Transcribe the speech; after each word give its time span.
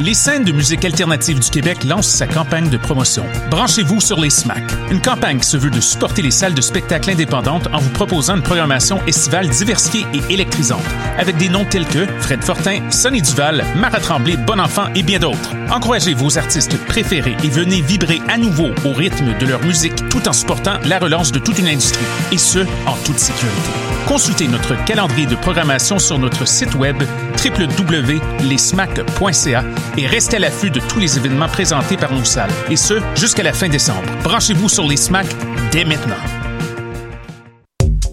Les 0.00 0.14
scènes 0.14 0.44
de 0.44 0.52
musique 0.52 0.84
alternative 0.84 1.40
du 1.40 1.50
Québec 1.50 1.82
lancent 1.82 2.06
sa 2.06 2.28
campagne 2.28 2.70
de 2.70 2.76
promotion. 2.76 3.24
Branchez-vous 3.50 4.00
sur 4.00 4.20
les 4.20 4.30
SMAC, 4.30 4.62
une 4.92 5.02
campagne 5.02 5.40
qui 5.40 5.48
se 5.48 5.56
veut 5.56 5.70
de 5.70 5.80
supporter 5.80 6.22
les 6.22 6.30
salles 6.30 6.54
de 6.54 6.60
spectacle 6.60 7.10
indépendantes 7.10 7.66
en 7.72 7.78
vous 7.78 7.90
proposant 7.90 8.36
une 8.36 8.42
programmation 8.42 9.04
estivale 9.08 9.48
diversifiée 9.48 10.06
et 10.14 10.32
électrisante, 10.32 10.84
avec 11.18 11.36
des 11.36 11.48
noms 11.48 11.64
tels 11.64 11.84
que 11.84 12.06
Fred 12.20 12.44
Fortin, 12.44 12.88
Sonny 12.90 13.22
Duval, 13.22 13.64
Marat 13.74 13.98
Tremblay, 13.98 14.36
Bon 14.36 14.60
Enfant 14.60 14.86
et 14.94 15.02
bien 15.02 15.18
d'autres. 15.18 15.56
Encouragez 15.68 16.14
vos 16.14 16.38
artistes 16.38 16.78
préférés 16.86 17.36
et 17.42 17.48
venez 17.48 17.80
vibrer 17.80 18.22
à 18.28 18.38
nouveau 18.38 18.68
au 18.84 18.92
rythme 18.92 19.36
de 19.36 19.46
leur 19.46 19.62
musique 19.64 20.08
tout 20.10 20.28
en 20.28 20.32
supportant 20.32 20.78
la 20.84 21.00
relance 21.00 21.32
de 21.32 21.40
toute 21.40 21.58
une 21.58 21.66
industrie, 21.66 22.06
et 22.30 22.38
ce, 22.38 22.60
en 22.86 22.94
toute 23.04 23.18
sécurité. 23.18 23.70
Consultez 24.06 24.46
notre 24.46 24.76
calendrier 24.84 25.26
de 25.26 25.34
programmation 25.34 25.98
sur 25.98 26.20
notre 26.20 26.46
site 26.46 26.76
web 26.76 27.02
www.lesmac.ca 27.44 29.64
et 29.96 30.06
restez 30.06 30.36
à 30.36 30.40
l'affût 30.40 30.70
de 30.70 30.80
tous 30.80 30.98
les 30.98 31.16
événements 31.16 31.48
présentés 31.48 31.96
par 31.96 32.12
nos 32.12 32.24
salles, 32.24 32.50
et 32.70 32.76
ce, 32.76 33.00
jusqu'à 33.14 33.42
la 33.42 33.52
fin 33.52 33.68
décembre. 33.68 34.08
Branchez-vous 34.22 34.68
sur 34.68 34.86
les 34.86 34.96
SMAC 34.96 35.26
dès 35.72 35.84
maintenant. 35.84 36.37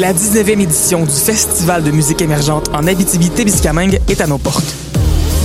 La 0.00 0.14
19e 0.14 0.60
édition 0.62 1.04
du 1.04 1.12
Festival 1.12 1.82
de 1.82 1.90
musique 1.90 2.22
émergente 2.22 2.70
en 2.72 2.86
Abitibi-Témiscamingue 2.86 4.00
est 4.08 4.22
à 4.22 4.26
nos 4.26 4.38
portes. 4.38 4.74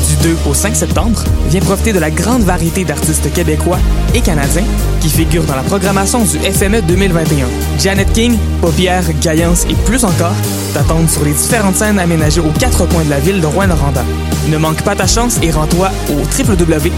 Du 0.08 0.30
2 0.30 0.38
au 0.50 0.54
5 0.54 0.74
septembre, 0.74 1.22
viens 1.50 1.60
profiter 1.60 1.92
de 1.92 2.00
la 2.00 2.10
grande 2.10 2.44
variété 2.44 2.86
d'artistes 2.86 3.34
québécois 3.34 3.80
et 4.14 4.22
canadiens 4.22 4.64
qui 5.02 5.10
figurent 5.10 5.44
dans 5.44 5.58
la 5.58 5.64
programmation 5.64 6.24
du 6.24 6.38
FME 6.40 6.84
2021. 6.84 7.48
Janet 7.80 8.14
King, 8.14 8.38
Paupière, 8.62 9.04
Gaillance 9.20 9.66
et 9.70 9.76
plus 9.86 10.06
encore 10.06 10.36
t'attendent 10.74 11.10
sur 11.10 11.26
les 11.26 11.34
différentes 11.34 11.76
scènes 11.76 12.00
aménagées 12.00 12.40
aux 12.40 12.54
quatre 12.58 12.88
coins 12.88 13.04
de 13.04 13.10
la 13.10 13.20
ville 13.20 13.42
de 13.42 13.48
Rouen-Noranda. 13.48 14.06
Ne 14.48 14.58
manque 14.58 14.84
pas 14.84 14.96
ta 14.96 15.06
chance 15.06 15.38
et 15.44 15.52
rends-toi 15.52 15.92
au 16.10 16.14
www.fmeat.org 16.14 16.94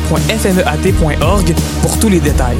pour 1.82 1.98
tous 1.98 2.10
les 2.10 2.20
détails. 2.20 2.60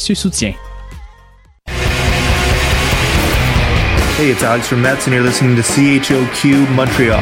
soutien. 0.00 0.54
Hey, 4.16 4.30
it's 4.30 4.42
Alex 4.42 4.68
from 4.68 4.82
Mets, 4.82 5.06
and 5.06 5.14
you're 5.14 5.24
listening 5.24 5.56
to 5.56 5.62
CHOQ 5.62 6.68
Montreal. 6.74 7.20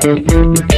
Excellent 0.00 0.77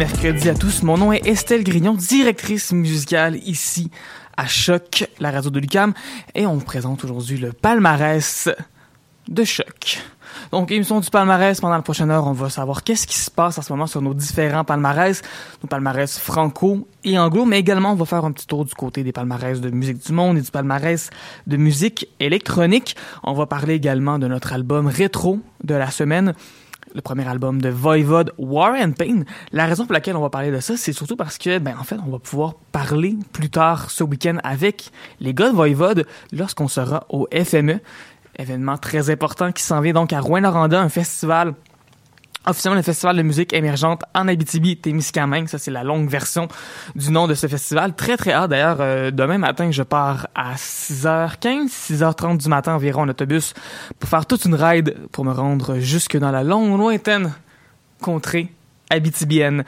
mercredi 0.00 0.48
à 0.48 0.54
tous. 0.54 0.82
Mon 0.82 0.96
nom 0.96 1.12
est 1.12 1.26
Estelle 1.26 1.62
Grignon, 1.62 1.92
directrice 1.92 2.72
musicale 2.72 3.36
ici 3.46 3.90
à 4.34 4.46
Choc, 4.46 5.06
la 5.18 5.30
radio 5.30 5.50
de 5.50 5.60
Lucam, 5.60 5.92
et 6.34 6.46
on 6.46 6.54
vous 6.54 6.64
présente 6.64 7.04
aujourd'hui 7.04 7.36
le 7.36 7.52
palmarès 7.52 8.48
de 9.28 9.44
Choc. 9.44 9.98
Donc, 10.52 10.72
émission 10.72 11.00
du 11.00 11.10
palmarès, 11.10 11.60
pendant 11.60 11.74
la 11.74 11.82
prochaine 11.82 12.10
heure, 12.10 12.26
on 12.26 12.32
va 12.32 12.48
savoir 12.48 12.82
qu'est-ce 12.82 13.06
qui 13.06 13.18
se 13.18 13.30
passe 13.30 13.58
en 13.58 13.62
ce 13.62 13.70
moment 13.70 13.86
sur 13.86 14.00
nos 14.00 14.14
différents 14.14 14.64
palmarès, 14.64 15.20
nos 15.62 15.68
palmarès 15.68 16.18
franco 16.18 16.88
et 17.04 17.18
anglo, 17.18 17.44
mais 17.44 17.58
également 17.58 17.92
on 17.92 17.96
va 17.96 18.06
faire 18.06 18.24
un 18.24 18.32
petit 18.32 18.46
tour 18.46 18.64
du 18.64 18.72
côté 18.72 19.02
des 19.04 19.12
palmarès 19.12 19.60
de 19.60 19.68
musique 19.68 20.06
du 20.06 20.12
monde 20.14 20.38
et 20.38 20.40
du 20.40 20.50
palmarès 20.50 21.10
de 21.46 21.56
musique 21.58 22.08
électronique. 22.20 22.96
On 23.22 23.34
va 23.34 23.44
parler 23.44 23.74
également 23.74 24.18
de 24.18 24.28
notre 24.28 24.54
album 24.54 24.86
rétro 24.86 25.40
de 25.62 25.74
la 25.74 25.90
semaine 25.90 26.32
le 26.94 27.00
premier 27.00 27.26
album 27.28 27.60
de 27.60 27.68
Voivod, 27.68 28.32
War 28.38 28.74
and 28.74 28.92
Pain. 28.92 29.24
La 29.52 29.66
raison 29.66 29.84
pour 29.86 29.92
laquelle 29.92 30.16
on 30.16 30.20
va 30.20 30.30
parler 30.30 30.50
de 30.50 30.60
ça, 30.60 30.76
c'est 30.76 30.92
surtout 30.92 31.16
parce 31.16 31.38
que, 31.38 31.58
ben, 31.58 31.74
en 31.78 31.84
fait, 31.84 31.96
on 32.06 32.10
va 32.10 32.18
pouvoir 32.18 32.54
parler 32.72 33.16
plus 33.32 33.50
tard 33.50 33.90
ce 33.90 34.04
week-end 34.04 34.38
avec 34.42 34.90
les 35.20 35.34
gars 35.34 35.50
de 35.50 35.54
Voivod 35.54 36.06
lorsqu'on 36.32 36.68
sera 36.68 37.06
au 37.08 37.28
FME. 37.32 37.80
Événement 38.38 38.78
très 38.78 39.10
important 39.10 39.52
qui 39.52 39.62
s'en 39.62 39.80
vient 39.80 39.92
donc 39.92 40.12
à 40.12 40.20
Rouen-Noranda, 40.20 40.80
un 40.80 40.88
festival 40.88 41.54
officiellement 42.46 42.76
le 42.76 42.82
festival 42.82 43.16
de 43.16 43.22
musique 43.22 43.52
émergente 43.52 44.02
en 44.14 44.28
Abitibi-Témiscamingue. 44.28 45.48
Ça, 45.48 45.58
c'est 45.58 45.70
la 45.70 45.84
longue 45.84 46.08
version 46.08 46.48
du 46.94 47.10
nom 47.10 47.26
de 47.26 47.34
ce 47.34 47.46
festival. 47.46 47.94
Très, 47.94 48.16
très 48.16 48.32
hâte. 48.32 48.50
D'ailleurs, 48.50 48.78
euh, 48.80 49.10
demain 49.10 49.38
matin, 49.38 49.70
je 49.70 49.82
pars 49.82 50.28
à 50.34 50.54
6h15, 50.54 51.68
6h30 51.68 52.38
du 52.38 52.48
matin 52.48 52.74
environ 52.74 53.02
en 53.02 53.08
autobus 53.08 53.54
pour 53.98 54.08
faire 54.08 54.26
toute 54.26 54.44
une 54.44 54.54
ride 54.54 54.96
pour 55.12 55.24
me 55.24 55.32
rendre 55.32 55.78
jusque 55.78 56.16
dans 56.16 56.30
la 56.30 56.42
longue, 56.42 56.78
lointaine 56.78 57.32
contrée 58.00 58.50
abitibienne. 58.90 59.64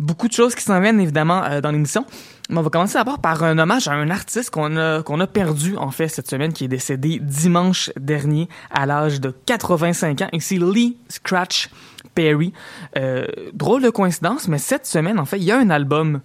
Beaucoup 0.00 0.28
de 0.28 0.32
choses 0.32 0.54
qui 0.54 0.64
s'en 0.64 0.80
viennent, 0.80 0.98
évidemment, 0.98 1.44
euh, 1.44 1.60
dans 1.60 1.70
l'émission. 1.70 2.06
Mais 2.48 2.56
on 2.56 2.62
va 2.62 2.70
commencer 2.70 2.94
d'abord 2.94 3.18
par 3.18 3.44
un 3.44 3.58
hommage 3.58 3.86
à 3.86 3.92
un 3.92 4.08
artiste 4.08 4.48
qu'on 4.48 4.74
a, 4.76 5.02
qu'on 5.02 5.20
a 5.20 5.26
perdu, 5.26 5.76
en 5.76 5.90
fait, 5.90 6.08
cette 6.08 6.28
semaine, 6.28 6.54
qui 6.54 6.64
est 6.64 6.68
décédé 6.68 7.18
dimanche 7.20 7.90
dernier 8.00 8.48
à 8.70 8.86
l'âge 8.86 9.20
de 9.20 9.34
85 9.44 10.22
ans. 10.22 10.28
Ici, 10.32 10.58
Lee 10.58 10.96
Scratch 11.10 11.68
Perry. 12.14 12.54
Euh, 12.96 13.26
drôle 13.52 13.82
de 13.82 13.90
coïncidence, 13.90 14.48
mais 14.48 14.56
cette 14.56 14.86
semaine, 14.86 15.18
en 15.18 15.26
fait, 15.26 15.36
il 15.36 15.44
y 15.44 15.52
a 15.52 15.58
un 15.58 15.68
album 15.68 16.22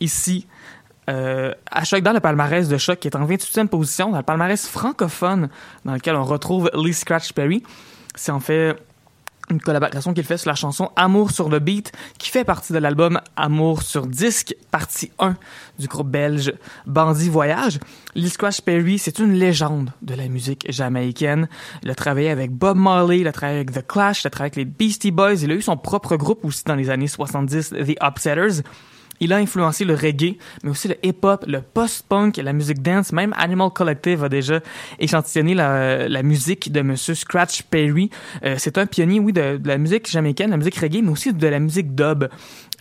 ici 0.00 0.46
euh, 1.08 1.54
à 1.70 1.84
Choc 1.84 2.02
dans 2.02 2.12
le 2.12 2.20
palmarès 2.20 2.68
de 2.68 2.76
Choc 2.76 2.98
qui 2.98 3.08
est 3.08 3.16
en 3.16 3.26
28e 3.26 3.68
position 3.68 4.10
dans 4.10 4.18
le 4.18 4.22
palmarès 4.22 4.66
francophone 4.66 5.48
dans 5.86 5.94
lequel 5.94 6.14
on 6.14 6.24
retrouve 6.24 6.70
Lee 6.74 6.94
Scratch 6.94 7.32
Perry. 7.32 7.62
C'est 8.14 8.32
en 8.32 8.40
fait 8.40 8.76
une 9.50 9.60
collaboration 9.60 10.14
qu'il 10.14 10.24
fait 10.24 10.38
sur 10.38 10.48
la 10.48 10.54
chanson 10.54 10.90
Amour 10.96 11.30
sur 11.30 11.48
le 11.48 11.58
beat, 11.58 11.92
qui 12.18 12.30
fait 12.30 12.44
partie 12.44 12.72
de 12.72 12.78
l'album 12.78 13.20
Amour 13.36 13.82
sur 13.82 14.06
disque, 14.06 14.54
partie 14.70 15.10
1 15.18 15.36
du 15.78 15.86
groupe 15.86 16.08
belge 16.08 16.54
Bandit 16.86 17.28
Voyage. 17.28 17.78
Lee 18.14 18.30
Scratch 18.30 18.60
Perry, 18.60 18.98
c'est 18.98 19.18
une 19.18 19.34
légende 19.34 19.90
de 20.02 20.14
la 20.14 20.28
musique 20.28 20.66
jamaïcaine. 20.70 21.48
Il 21.82 21.90
a 21.90 21.94
travaillé 21.94 22.30
avec 22.30 22.52
Bob 22.52 22.76
Marley, 22.76 23.20
il 23.20 23.28
a 23.28 23.32
travaillé 23.32 23.60
avec 23.60 23.72
The 23.72 23.86
Clash, 23.86 24.22
il 24.22 24.26
a 24.28 24.30
travaillé 24.30 24.52
avec 24.52 24.56
les 24.56 24.64
Beastie 24.64 25.10
Boys, 25.10 25.42
il 25.42 25.50
a 25.50 25.54
eu 25.54 25.62
son 25.62 25.76
propre 25.76 26.16
groupe 26.16 26.44
aussi 26.44 26.64
dans 26.64 26.76
les 26.76 26.90
années 26.90 27.08
70, 27.08 27.70
The 27.70 28.02
Upsetters. 28.02 28.62
Il 29.20 29.32
a 29.32 29.36
influencé 29.36 29.84
le 29.84 29.94
reggae, 29.94 30.36
mais 30.62 30.70
aussi 30.70 30.88
le 30.88 30.96
hip-hop, 31.02 31.44
le 31.46 31.60
post-punk, 31.60 32.36
la 32.36 32.52
musique 32.52 32.82
dance. 32.82 33.12
Même 33.12 33.34
Animal 33.36 33.70
Collective 33.70 34.24
a 34.24 34.28
déjà 34.28 34.60
échantillonné 34.98 35.54
la, 35.54 36.08
la 36.08 36.22
musique 36.22 36.72
de 36.72 36.82
Monsieur 36.82 37.14
Scratch 37.14 37.62
Perry. 37.62 38.10
Euh, 38.44 38.56
c'est 38.58 38.78
un 38.78 38.86
pionnier, 38.86 39.20
oui, 39.20 39.32
de, 39.32 39.60
la 39.64 39.78
musique 39.78 40.10
jamaïcaine, 40.10 40.46
de 40.46 40.52
la 40.52 40.58
musique 40.58 40.76
reggae, 40.76 41.00
mais 41.02 41.10
aussi 41.10 41.32
de 41.32 41.48
la 41.48 41.60
musique 41.60 41.94
dub. 41.94 42.28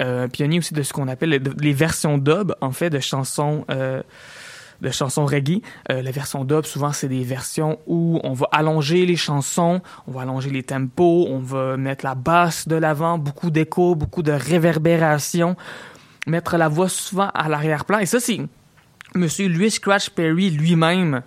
Euh, 0.02 0.28
pionnier 0.28 0.60
aussi 0.60 0.74
de 0.74 0.82
ce 0.82 0.92
qu'on 0.92 1.08
appelle 1.08 1.30
les, 1.30 1.42
les, 1.60 1.74
versions 1.74 2.18
dub, 2.18 2.54
en 2.62 2.72
fait, 2.72 2.90
de 2.90 3.00
chansons... 3.00 3.66
Euh, 3.70 4.02
de 4.84 4.92
chansons 4.92 5.26
reggae. 5.26 5.62
Euh, 5.90 6.02
la 6.02 6.12
version 6.12 6.44
dub, 6.44 6.66
souvent, 6.66 6.92
c'est 6.92 7.08
des 7.08 7.24
versions 7.24 7.80
où 7.88 8.20
on 8.24 8.34
va 8.34 8.48
allonger 8.52 9.06
les 9.06 9.16
chansons, 9.16 9.82
on 10.08 10.12
va 10.12 10.22
allonger 10.22 10.52
les 10.52 10.64
tempos, 10.64 11.28
on 11.30 11.40
va 11.40 11.78
mettre 11.78 12.06
la 12.06 12.16
basse 12.16 12.68
de 12.68 12.76
l'avant, 12.76 13.18
beaucoup 13.18 13.50
d'écho, 13.50 13.96
beaucoup 13.96 14.22
de 14.22 14.34
réverbération, 14.34 15.56
mettre 16.28 16.58
la 16.58 16.68
voix 16.68 16.90
souvent 16.90 17.30
à 17.34 17.50
l'arrière-plan. 17.50 18.00
Et 18.00 18.06
ça, 18.06 18.20
c'est 18.20 18.42
Monsieur 19.16 19.48
Louis 19.48 19.72
Scratch 19.72 20.10
Perry 20.10 20.50
lui-même 20.50 21.22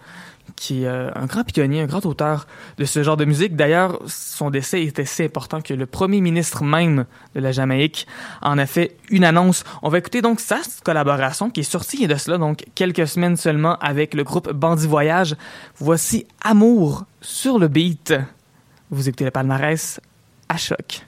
qui 0.55 0.83
est 0.83 0.87
euh, 0.87 1.11
un 1.15 1.27
grand 1.27 1.45
pionnier, 1.45 1.81
un 1.81 1.87
grand 1.87 2.05
auteur 2.07 2.47
de 2.79 2.85
ce 2.85 3.03
genre 3.03 3.17
de 3.17 3.25
musique. 3.25 3.57
D'ailleurs, 3.57 4.01
son 4.07 4.51
décès 4.51 4.83
était 4.83 5.05
si 5.05 5.25
important 5.25 5.61
que 5.61 5.75
le 5.75 5.87
premier 5.87 6.21
ministre 6.21 6.63
même 6.63 7.05
de 7.35 7.41
la 7.41 7.53
Jamaïque 7.53 8.07
en 8.43 8.59
a 8.59 8.67
fait 8.67 8.97
une 9.11 9.25
annonce. 9.25 9.65
On 9.83 9.89
va 9.89 9.99
écouter 9.99 10.23
donc 10.23 10.41
sa 10.41 10.61
collaboration 10.85 11.51
qui 11.51 11.61
est 11.61 11.71
sortie 11.71 12.07
de 12.07 12.15
cela 12.17 12.39
donc 12.39 12.65
quelques 12.75 13.07
semaines 13.07 13.37
seulement 13.37 13.77
avec 13.79 14.15
le 14.15 14.25
groupe 14.25 14.51
Bandit 14.53 14.87
Voyage. 14.87 15.37
Voici 15.79 16.27
Amour 16.43 17.05
sur 17.21 17.59
le 17.59 17.69
beat. 17.69 18.15
Vous 18.91 19.09
écoutez 19.09 19.25
le 19.25 19.31
palmarès 19.31 20.01
à 20.49 20.57
choc. 20.57 21.06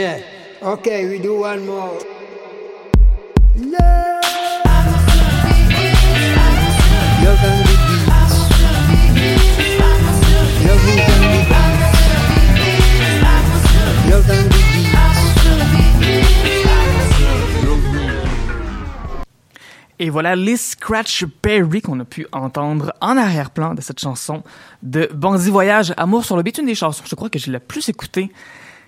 Et 20.00 20.10
voilà 20.10 20.34
les 20.34 20.56
Scratch 20.56 21.24
Perry 21.42 21.82
qu'on 21.82 22.00
a 22.00 22.04
pu 22.04 22.26
entendre 22.32 22.94
en 23.00 23.16
arrière-plan 23.16 23.74
de 23.74 23.82
cette 23.82 24.00
chanson 24.00 24.42
de 24.82 25.08
Bandit 25.14 25.50
Voyage, 25.50 25.92
Amour 25.98 26.24
sur 26.24 26.36
le 26.36 26.42
beat, 26.42 26.58
une 26.58 26.66
des 26.66 26.74
chansons, 26.74 27.04
je 27.06 27.14
crois 27.14 27.28
que 27.28 27.38
j'ai 27.38 27.50
la 27.50 27.60
plus 27.60 27.88
écoutée 27.90 28.30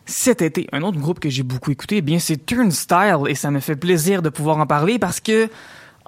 cet 0.07 0.41
été. 0.41 0.69
Un 0.73 0.83
autre 0.83 0.99
groupe 0.99 1.21
que 1.21 1.29
j'ai 1.29 1.43
beaucoup 1.43 1.71
écouté, 1.71 1.99
eh 1.99 2.03
bien 2.03 2.19
c'est 2.19 2.47
Turnstile 2.47 3.25
et 3.29 3.35
ça 3.35 3.51
me 3.51 3.61
fait 3.61 3.77
plaisir 3.77 4.23
de 4.23 4.29
pouvoir 4.29 4.59
en 4.59 4.67
parler 4.67 4.99
parce 4.99 5.21
que 5.21 5.49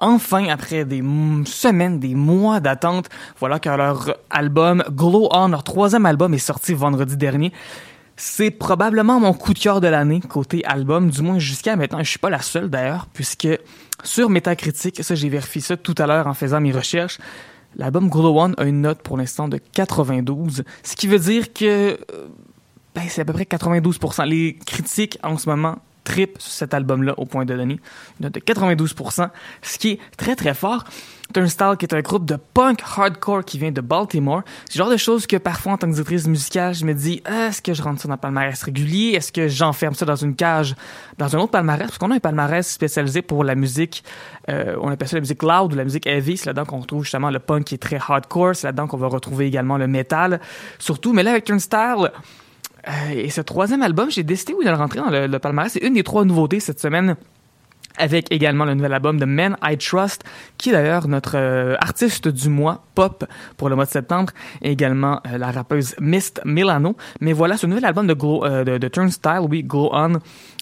Enfin, 0.01 0.47
après 0.47 0.85
des 0.85 1.03
semaines, 1.45 1.99
des 1.99 2.15
mois 2.15 2.61
d'attente, 2.61 3.09
voilà 3.37 3.59
que 3.59 3.67
leur 3.67 4.15
album 4.29 4.81
Glow 4.91 5.27
On, 5.31 5.49
leur 5.49 5.63
troisième 5.63 6.05
album, 6.05 6.33
est 6.33 6.37
sorti 6.37 6.73
vendredi 6.73 7.17
dernier. 7.17 7.51
C'est 8.15 8.51
probablement 8.51 9.19
mon 9.19 9.33
coup 9.33 9.53
de 9.53 9.59
cœur 9.59 9.81
de 9.81 9.87
l'année 9.87 10.21
côté 10.21 10.63
album, 10.65 11.09
du 11.09 11.21
moins 11.21 11.39
jusqu'à 11.39 11.75
maintenant. 11.75 11.99
Je 12.01 12.09
suis 12.09 12.19
pas 12.19 12.29
la 12.29 12.41
seule 12.41 12.69
d'ailleurs, 12.69 13.07
puisque 13.13 13.47
sur 14.03 14.29
Metacritic, 14.29 15.03
ça 15.03 15.15
j'ai 15.15 15.29
vérifié 15.29 15.61
ça 15.61 15.77
tout 15.77 15.95
à 15.97 16.07
l'heure 16.07 16.27
en 16.27 16.33
faisant 16.33 16.61
mes 16.61 16.71
recherches, 16.71 17.17
l'album 17.75 18.09
Glow 18.09 18.39
On 18.39 18.53
a 18.53 18.63
une 18.63 18.81
note 18.81 19.01
pour 19.01 19.17
l'instant 19.17 19.49
de 19.49 19.57
92, 19.57 20.63
ce 20.83 20.95
qui 20.95 21.07
veut 21.07 21.19
dire 21.19 21.53
que 21.53 21.65
euh, 21.65 22.27
c'est 23.07 23.21
à 23.21 23.25
peu 23.25 23.33
près 23.33 23.43
92%. 23.43 24.25
Les 24.25 24.57
critiques 24.65 25.17
en 25.23 25.37
ce 25.37 25.49
moment 25.49 25.77
trip 26.09 26.37
sur 26.39 26.51
cet 26.51 26.73
album-là 26.73 27.13
au 27.17 27.25
point 27.25 27.45
de 27.45 27.55
donner 27.55 27.75
une 27.75 27.79
note 28.19 28.33
de 28.33 28.39
92%, 28.39 29.29
ce 29.61 29.77
qui 29.77 29.91
est 29.91 29.99
très 30.17 30.35
très 30.35 30.53
fort. 30.53 30.83
Turnstile, 31.31 31.75
qui 31.77 31.85
est 31.85 31.93
un 31.93 31.99
groupe 31.99 32.25
de 32.25 32.37
punk 32.55 32.81
hardcore 32.81 33.45
qui 33.45 33.59
vient 33.59 33.71
de 33.71 33.81
Baltimore. 33.81 34.41
C'est 34.67 34.79
le 34.79 34.83
genre 34.83 34.91
de 34.91 34.97
choses 34.97 35.27
que 35.27 35.37
parfois, 35.37 35.73
en 35.73 35.77
tant 35.77 35.85
que 35.85 35.93
directrice 35.93 36.25
musicale, 36.25 36.73
je 36.73 36.83
me 36.85 36.95
dis, 36.95 37.21
est-ce 37.23 37.61
que 37.61 37.75
je 37.75 37.83
rentre 37.83 38.01
ça 38.01 38.07
dans 38.07 38.15
le 38.15 38.19
palmarès 38.19 38.63
régulier? 38.63 39.11
Est-ce 39.11 39.31
que 39.31 39.47
j'enferme 39.47 39.93
ça 39.93 40.05
dans 40.05 40.15
une 40.15 40.35
cage, 40.35 40.73
dans 41.19 41.35
un 41.35 41.39
autre 41.39 41.51
palmarès? 41.51 41.85
Parce 41.85 41.99
qu'on 41.99 42.09
a 42.09 42.15
un 42.15 42.19
palmarès 42.19 42.67
spécialisé 42.67 43.21
pour 43.21 43.43
la 43.43 43.53
musique, 43.53 44.03
euh, 44.49 44.75
on 44.81 44.89
appelle 44.89 45.07
ça 45.07 45.17
la 45.17 45.21
musique 45.21 45.43
loud 45.43 45.71
ou 45.71 45.75
la 45.75 45.83
musique 45.83 46.07
heavy. 46.07 46.35
C'est 46.35 46.47
là-dedans 46.47 46.65
qu'on 46.65 46.79
retrouve 46.79 47.03
justement 47.03 47.29
le 47.29 47.37
punk 47.37 47.65
qui 47.65 47.75
est 47.75 47.77
très 47.77 47.97
hardcore. 47.97 48.55
C'est 48.55 48.65
là-dedans 48.65 48.87
qu'on 48.87 48.97
va 48.97 49.07
retrouver 49.07 49.45
également 49.45 49.77
le 49.77 49.85
metal. 49.85 50.41
Surtout, 50.79 51.13
mais 51.13 51.21
là, 51.21 51.29
avec 51.29 51.43
Turnstile, 51.43 52.09
et 53.13 53.29
ce 53.29 53.41
troisième 53.41 53.81
album, 53.81 54.09
j'ai 54.09 54.23
décidé 54.23 54.53
oui, 54.53 54.65
de 54.65 54.69
le 54.69 54.75
rentrer 54.75 54.99
dans 54.99 55.09
le, 55.09 55.39
palmarès. 55.39 55.71
C'est 55.71 55.85
une 55.85 55.93
des 55.93 56.03
trois 56.03 56.25
nouveautés 56.25 56.59
cette 56.59 56.79
semaine 56.79 57.15
avec 57.99 58.31
également 58.31 58.65
le 58.65 58.73
nouvel 58.73 58.93
album 58.93 59.19
de 59.19 59.25
Men 59.25 59.55
I 59.63 59.77
Trust, 59.77 60.23
qui 60.57 60.69
est 60.69 60.73
d'ailleurs 60.73 61.07
notre 61.07 61.37
euh, 61.37 61.75
artiste 61.79 62.27
du 62.27 62.49
mois 62.49 62.83
pop 62.95 63.25
pour 63.57 63.69
le 63.69 63.75
mois 63.75 63.85
de 63.85 63.91
septembre, 63.91 64.33
et 64.61 64.71
également 64.71 65.21
euh, 65.27 65.37
la 65.37 65.51
rappeuse 65.51 65.95
Mist 65.99 66.41
Milano. 66.45 66.95
Mais 67.21 67.33
voilà, 67.33 67.57
ce 67.57 67.67
nouvel 67.67 67.85
album 67.85 68.07
de, 68.07 68.13
Glow, 68.13 68.47
de, 68.47 68.77
de, 68.77 68.87
Turnstile, 68.87 69.41
oui, 69.49 69.63
Glow 69.63 69.89
On, 69.93 70.15
un 70.15 70.19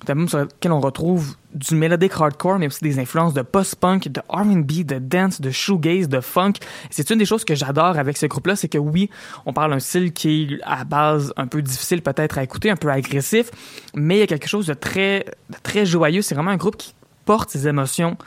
album 0.08 0.28
sur 0.28 0.40
lequel 0.40 0.72
on 0.72 0.80
retrouve 0.80 1.36
du 1.54 1.76
melodic 1.76 2.12
hardcore, 2.20 2.60
mais 2.60 2.68
aussi 2.68 2.84
des 2.84 3.00
influences 3.00 3.34
de 3.34 3.42
post-punk, 3.42 4.10
de 4.10 4.22
R&B, 4.30 4.86
de 4.86 5.00
dance, 5.00 5.42
de 5.42 5.50
shoegaze, 5.50 6.08
de 6.08 6.20
funk. 6.20 6.54
C'est 6.90 7.10
une 7.10 7.18
des 7.18 7.26
choses 7.26 7.46
que 7.46 7.56
j'adore 7.56 7.98
avec 7.98 8.18
ce 8.18 8.26
groupe-là, 8.26 8.56
c'est 8.56 8.68
que 8.68 8.78
oui, 8.78 9.10
on 9.46 9.54
parle 9.54 9.72
d'un 9.72 9.80
style 9.80 10.14
qui 10.14 10.44
est 10.44 10.60
à 10.64 10.84
base 10.84 11.34
un 11.38 11.48
peu 11.48 11.62
difficile 11.62 12.02
peut-être 12.02 12.38
à 12.38 12.44
écouter, 12.44 12.70
un 12.70 12.76
peu 12.76 12.90
agressif, 12.90 13.50
mais 13.96 14.18
il 14.18 14.20
y 14.20 14.24
a 14.24 14.28
quelque 14.28 14.48
chose 14.48 14.68
de 14.68 14.74
très, 14.74 15.26
très 15.64 15.86
joyeux. 15.86 16.22
C'est 16.22 16.36
vraiment 16.36 16.52
un 16.52 16.58
groupe 16.58 16.78
qui 16.78 16.94
porte 17.28 17.52
ses 17.52 17.68
émotions 17.68 18.18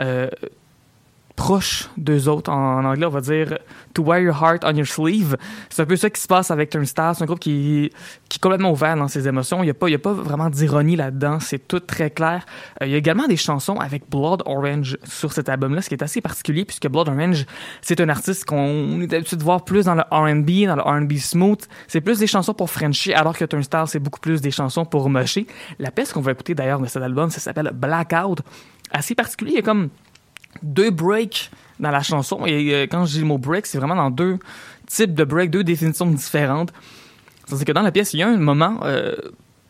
euh, 0.00 0.28
proche 1.38 1.88
d'eux 1.96 2.28
autres. 2.28 2.50
En, 2.50 2.84
anglais, 2.84 3.06
on 3.06 3.10
va 3.10 3.20
dire 3.20 3.58
to 3.94 4.02
wear 4.02 4.20
your 4.20 4.34
heart 4.34 4.64
on 4.64 4.74
your 4.74 4.86
sleeve. 4.86 5.36
C'est 5.70 5.82
un 5.82 5.86
peu 5.86 5.94
ça 5.94 6.10
qui 6.10 6.20
se 6.20 6.26
passe 6.26 6.50
avec 6.50 6.68
Turnstile. 6.68 7.12
C'est 7.14 7.22
un 7.22 7.26
groupe 7.26 7.38
qui, 7.38 7.92
qui 8.28 8.36
est 8.38 8.42
complètement 8.42 8.72
ouvert 8.72 8.96
dans 8.96 9.06
ses 9.06 9.28
émotions. 9.28 9.62
Il 9.62 9.66
n'y 9.66 9.70
a, 9.70 9.74
pas, 9.74 9.88
a 9.88 9.98
pas 9.98 10.12
vraiment 10.12 10.50
d'ironie 10.50 10.96
là-dedans. 10.96 11.38
C'est 11.38 11.68
tout 11.68 11.78
très 11.78 12.10
clair. 12.10 12.44
Euh, 12.82 12.86
il 12.86 12.90
y 12.90 12.94
a 12.94 12.98
également 12.98 13.28
des 13.28 13.36
chansons 13.36 13.76
avec 13.76 14.10
Blood 14.10 14.42
Orange 14.46 14.98
sur 15.04 15.32
cet 15.32 15.48
album-là, 15.48 15.80
ce 15.80 15.88
qui 15.88 15.94
est 15.94 16.02
assez 16.02 16.20
particulier 16.20 16.64
puisque 16.64 16.88
Blood 16.88 17.08
Orange, 17.08 17.46
c'est 17.82 18.00
un 18.00 18.08
artiste 18.08 18.44
qu'on 18.44 19.00
est 19.00 19.12
habitué 19.14 19.36
de 19.36 19.44
voir 19.44 19.64
plus 19.64 19.84
dans 19.84 19.94
le 19.94 20.02
R&B, 20.10 20.66
dans 20.66 20.74
le 20.74 20.82
R&B 20.82 21.12
smooth. 21.18 21.60
C'est 21.86 22.00
plus 22.00 22.18
des 22.18 22.26
chansons 22.26 22.52
pour 22.52 22.68
Frenchie, 22.68 23.14
alors 23.14 23.38
que 23.38 23.44
Turnstile, 23.44 23.84
c'est 23.86 24.00
beaucoup 24.00 24.20
plus 24.20 24.40
des 24.40 24.50
chansons 24.50 24.84
pour 24.84 25.08
mocher. 25.08 25.46
La 25.78 25.92
pièce 25.92 26.12
qu'on 26.12 26.20
va 26.20 26.32
écouter 26.32 26.56
d'ailleurs 26.56 26.80
de 26.80 26.86
cet 26.86 27.02
album, 27.02 27.30
ça 27.30 27.38
s'appelle 27.38 27.70
Blackout. 27.72 28.40
Assez 28.90 29.14
particulier. 29.14 29.52
Il 29.52 29.56
y 29.56 29.60
a 29.60 29.62
comme 29.62 29.90
deux 30.62 30.90
breaks 30.90 31.50
dans 31.80 31.90
la 31.90 32.02
chanson. 32.02 32.44
Et 32.46 32.74
euh, 32.74 32.86
quand 32.90 33.04
dis 33.04 33.20
le 33.20 33.26
mot 33.26 33.38
break, 33.38 33.66
c'est 33.66 33.78
vraiment 33.78 33.96
dans 33.96 34.10
deux 34.10 34.38
types 34.86 35.14
de 35.14 35.24
break, 35.24 35.50
deux 35.50 35.64
définitions 35.64 36.06
différentes. 36.06 36.72
C'est 37.46 37.64
que 37.64 37.72
dans 37.72 37.82
la 37.82 37.92
pièce, 37.92 38.12
il 38.12 38.20
y 38.20 38.22
a 38.22 38.28
un 38.28 38.36
moment 38.36 38.80
euh, 38.82 39.14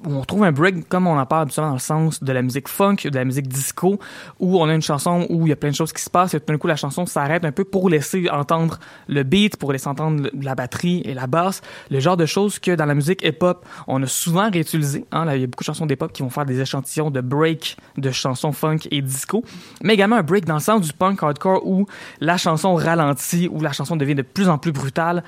on 0.05 0.23
trouve 0.25 0.45
un 0.45 0.52
break 0.52 0.88
comme 0.88 1.07
on 1.07 1.19
en 1.19 1.26
parle 1.26 1.43
habituellement 1.43 1.71
dans 1.71 1.76
le 1.76 1.81
sens 1.81 2.23
de 2.23 2.33
la 2.33 2.43
musique 2.43 2.69
funk, 2.69 2.97
de 3.05 3.14
la 3.14 3.25
musique 3.25 3.49
disco, 3.49 3.99
où 4.38 4.61
on 4.61 4.69
a 4.69 4.75
une 4.75 4.83
chanson 4.83 5.26
où 5.28 5.47
il 5.47 5.50
y 5.50 5.52
a 5.52 5.57
plein 5.57 5.71
de 5.71 5.75
choses 5.75 5.93
qui 5.93 6.02
se 6.02 6.11
passent 6.11 6.35
et 6.35 6.40
tout 6.40 6.52
d'un 6.52 6.59
coup 6.59 6.67
la 6.67 6.76
chanson 6.76 7.07
s'arrête 7.07 7.45
un 7.45 7.52
peu 7.52 7.64
pour 7.64 7.90
laisser 7.90 8.28
entendre 8.31 8.78
le 9.09 9.23
beat, 9.23 9.57
pour 9.57 9.73
laisser 9.73 9.88
entendre 9.88 10.31
la 10.40 10.55
batterie 10.55 11.02
et 11.05 11.14
la 11.14 11.26
basse, 11.26 11.62
le 11.90 12.00
genre 12.00 12.17
de 12.17 12.26
choses 12.26 12.59
que 12.59 12.73
dans 12.73 12.87
la 12.87 12.95
musique 12.95 13.23
hip-hop 13.25 13.67
on 13.87 14.02
a 14.02 14.07
souvent 14.07 14.50
réutilisé. 14.50 15.05
Hein, 15.12 15.26
il 15.35 15.40
y 15.40 15.45
a 15.45 15.47
beaucoup 15.47 15.64
de 15.64 15.67
chansons 15.67 15.87
d'hip-hop 15.87 16.12
qui 16.12 16.23
vont 16.23 16.31
faire 16.31 16.47
des 16.47 16.61
échantillons 16.61 17.11
de 17.11 17.21
break 17.21 17.76
de 17.97 18.11
chansons 18.11 18.52
funk 18.52 18.81
et 18.90 19.02
disco, 19.02 19.45
mais 19.83 19.95
également 19.95 20.17
un 20.17 20.23
break 20.23 20.45
dans 20.45 20.55
le 20.55 20.61
sens 20.61 20.81
du 20.81 20.93
punk 20.93 21.23
hardcore 21.23 21.67
où 21.67 21.87
la 22.21 22.37
chanson 22.37 22.75
ralentit, 22.75 23.49
où 23.50 23.61
la 23.61 23.73
chanson 23.73 23.97
devient 23.97 24.14
de 24.14 24.23
plus 24.23 24.49
en 24.49 24.59
plus 24.59 24.73
brutale. 24.73 25.25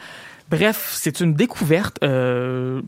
Bref, 0.51 0.91
c'est 0.95 1.21
une 1.21 1.35
découverte. 1.35 1.99
Euh, 2.03 2.83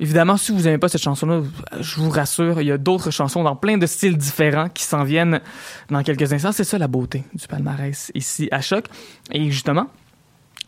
Évidemment, 0.00 0.36
si 0.36 0.52
vous 0.52 0.62
n'aimez 0.62 0.78
pas 0.78 0.88
cette 0.88 1.02
chanson-là, 1.02 1.42
je 1.80 2.00
vous 2.00 2.10
rassure, 2.10 2.60
il 2.60 2.66
y 2.66 2.72
a 2.72 2.78
d'autres 2.78 3.10
chansons 3.10 3.42
dans 3.42 3.56
plein 3.56 3.78
de 3.78 3.86
styles 3.86 4.16
différents 4.16 4.68
qui 4.68 4.84
s'en 4.84 5.04
viennent 5.04 5.40
dans 5.90 6.02
quelques 6.02 6.32
instants. 6.32 6.52
C'est 6.52 6.64
ça 6.64 6.78
la 6.78 6.88
beauté 6.88 7.24
du 7.34 7.46
palmarès 7.46 8.10
ici 8.14 8.48
à 8.50 8.60
Choc. 8.60 8.86
Et 9.30 9.50
justement, 9.50 9.88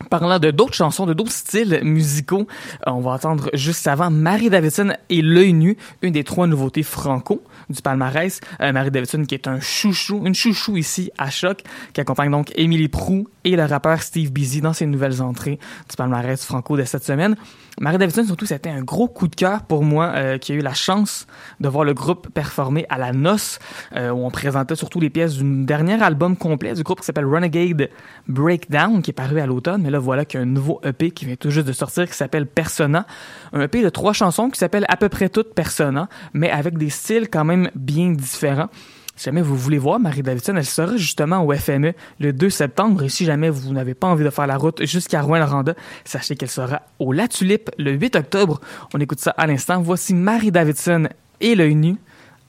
Parlant 0.09 0.39
de 0.39 0.51
d'autres 0.51 0.73
chansons, 0.73 1.05
de 1.05 1.13
d'autres 1.13 1.31
styles 1.31 1.79
musicaux, 1.83 2.47
euh, 2.85 2.91
on 2.91 2.99
va 2.99 3.11
entendre 3.11 3.49
juste 3.53 3.87
avant 3.87 4.11
Marie 4.11 4.49
Davidson 4.49 4.93
et 5.09 5.21
L'œil 5.21 5.53
nu, 5.53 5.77
une 6.01 6.11
des 6.11 6.25
trois 6.25 6.47
nouveautés 6.47 6.83
franco 6.83 7.41
du 7.69 7.81
palmarès. 7.81 8.39
Euh, 8.61 8.71
Marie 8.71 8.91
Davidson 8.91 9.23
qui 9.23 9.35
est 9.35 9.47
un 9.47 9.59
chouchou, 9.59 10.21
une 10.25 10.35
chouchou 10.35 10.77
ici 10.77 11.11
à 11.17 11.29
Choc, 11.29 11.63
qui 11.93 12.01
accompagne 12.01 12.31
donc 12.31 12.51
Émilie 12.55 12.89
Prou 12.89 13.27
et 13.43 13.55
le 13.55 13.63
rappeur 13.63 14.01
Steve 14.01 14.31
Busy 14.31 14.61
dans 14.61 14.73
ses 14.73 14.85
nouvelles 14.85 15.21
entrées 15.21 15.59
du 15.89 15.95
palmarès 15.95 16.43
franco 16.43 16.77
de 16.77 16.83
cette 16.83 17.03
semaine. 17.03 17.35
Marie 17.81 17.97
Davidson, 17.97 18.23
surtout, 18.23 18.45
c'était 18.45 18.69
un 18.69 18.83
gros 18.83 19.09
coup 19.09 19.27
de 19.27 19.35
cœur 19.35 19.63
pour 19.63 19.83
moi, 19.83 20.13
euh, 20.15 20.37
qui 20.37 20.53
a 20.53 20.55
eu 20.55 20.61
la 20.61 20.73
chance 20.73 21.27
de 21.59 21.67
voir 21.67 21.83
le 21.83 21.93
groupe 21.93 22.29
performer 22.29 22.85
à 22.87 22.97
la 22.97 23.11
noce, 23.11 23.59
euh, 23.97 24.11
où 24.11 24.25
on 24.25 24.31
présentait 24.31 24.75
surtout 24.75 25.01
les 25.01 25.09
pièces 25.09 25.37
d'un 25.37 25.65
dernier 25.65 26.01
album 26.01 26.37
complet 26.37 26.73
du 26.73 26.83
groupe 26.83 27.01
qui 27.01 27.05
s'appelle 27.05 27.25
Renegade 27.25 27.89
Breakdown, 28.29 29.01
qui 29.01 29.11
est 29.11 29.13
paru 29.13 29.41
à 29.41 29.45
l'automne. 29.45 29.81
Mais 29.81 29.89
là, 29.89 29.99
voilà 29.99 30.23
qu'il 30.23 30.39
y 30.39 30.43
a 30.43 30.45
un 30.45 30.49
nouveau 30.49 30.79
EP 30.85 31.11
qui 31.11 31.25
vient 31.25 31.35
tout 31.35 31.49
juste 31.49 31.67
de 31.67 31.73
sortir, 31.73 32.07
qui 32.07 32.15
s'appelle 32.15 32.47
Persona. 32.47 33.05
Un 33.51 33.61
EP 33.61 33.83
de 33.83 33.89
trois 33.89 34.13
chansons 34.13 34.49
qui 34.49 34.57
s'appelle 34.57 34.85
à 34.87 34.95
peu 34.95 35.09
près 35.09 35.27
toutes 35.27 35.53
Persona, 35.53 36.07
mais 36.33 36.49
avec 36.49 36.77
des 36.77 36.89
styles 36.89 37.29
quand 37.29 37.43
même 37.43 37.54
bien 37.75 38.11
différents. 38.11 38.69
Si 39.15 39.25
jamais 39.25 39.41
vous 39.41 39.55
voulez 39.55 39.77
voir 39.77 39.99
Marie 39.99 40.23
Davidson, 40.23 40.55
elle 40.57 40.65
sera 40.65 40.97
justement 40.97 41.45
au 41.45 41.53
FME 41.53 41.93
le 42.19 42.33
2 42.33 42.49
septembre. 42.49 43.03
Et 43.03 43.09
si 43.09 43.23
jamais 43.23 43.49
vous 43.49 43.71
n'avez 43.71 43.93
pas 43.93 44.07
envie 44.07 44.25
de 44.25 44.29
faire 44.29 44.45
la 44.45 44.57
route 44.57 44.85
jusqu'à 44.85 45.21
Rouen-Randa, 45.21 45.73
sachez 46.03 46.35
qu'elle 46.35 46.49
sera 46.49 46.81
au 46.99 47.13
La 47.13 47.29
Tulipe 47.29 47.69
le 47.77 47.93
8 47.93 48.17
octobre. 48.17 48.59
On 48.93 48.99
écoute 48.99 49.21
ça 49.21 49.31
à 49.31 49.47
l'instant. 49.47 49.81
Voici 49.81 50.13
Marie 50.13 50.51
Davidson 50.51 51.07
et 51.39 51.55
l'œil 51.55 51.75
nu 51.75 51.95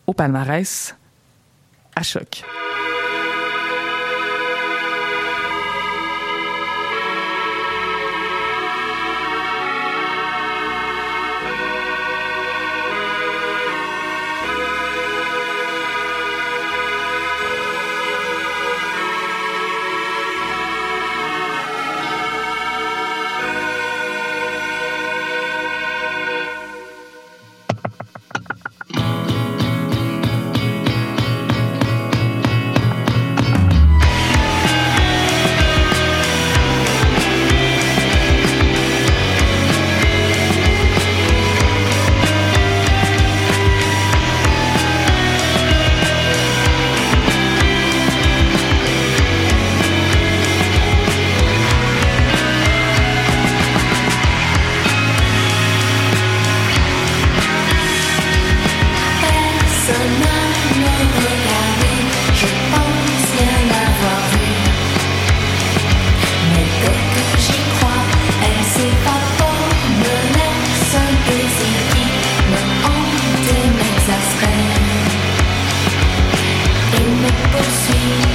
au 0.09 0.13
palmarès 0.13 0.97
à 1.95 2.03
choc. 2.03 2.43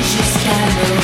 jusqu'à 0.01 0.57
l'eau. 0.87 1.00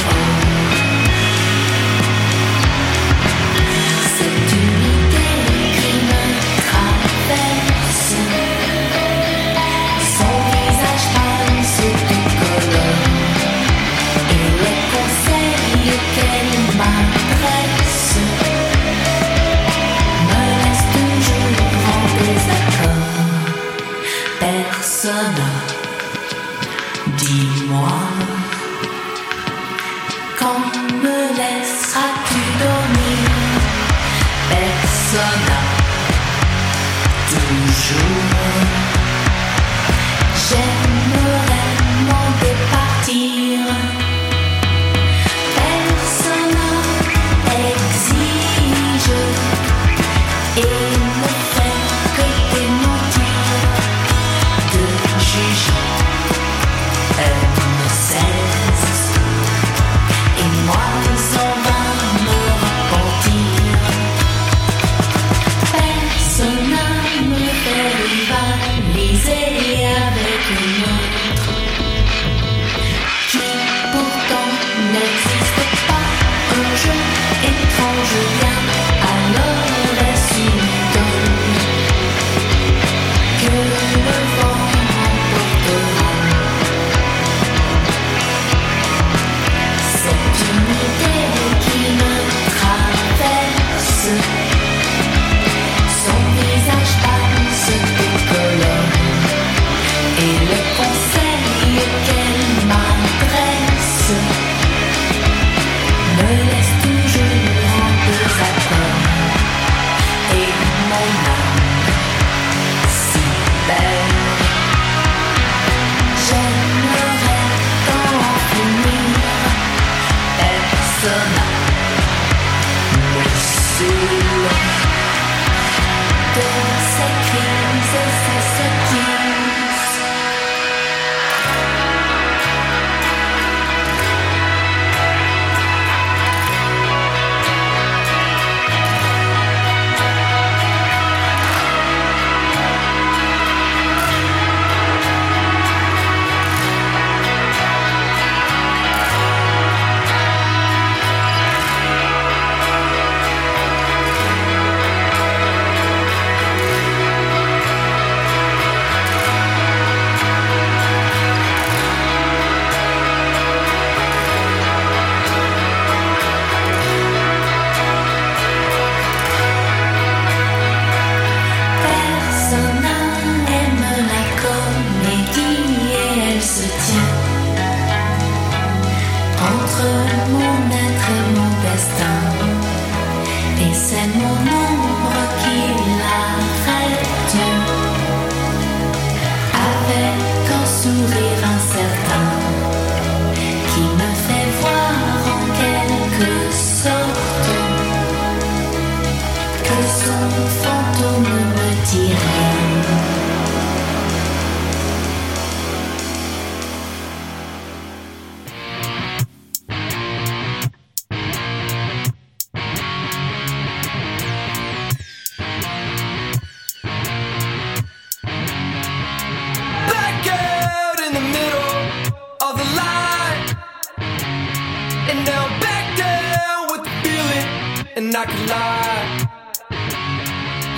And 228.08 228.16
I 228.16 228.26
can 228.26 228.48
lie. 228.48 229.28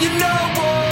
You 0.02 0.10
know 0.20 0.40
I 0.56 0.89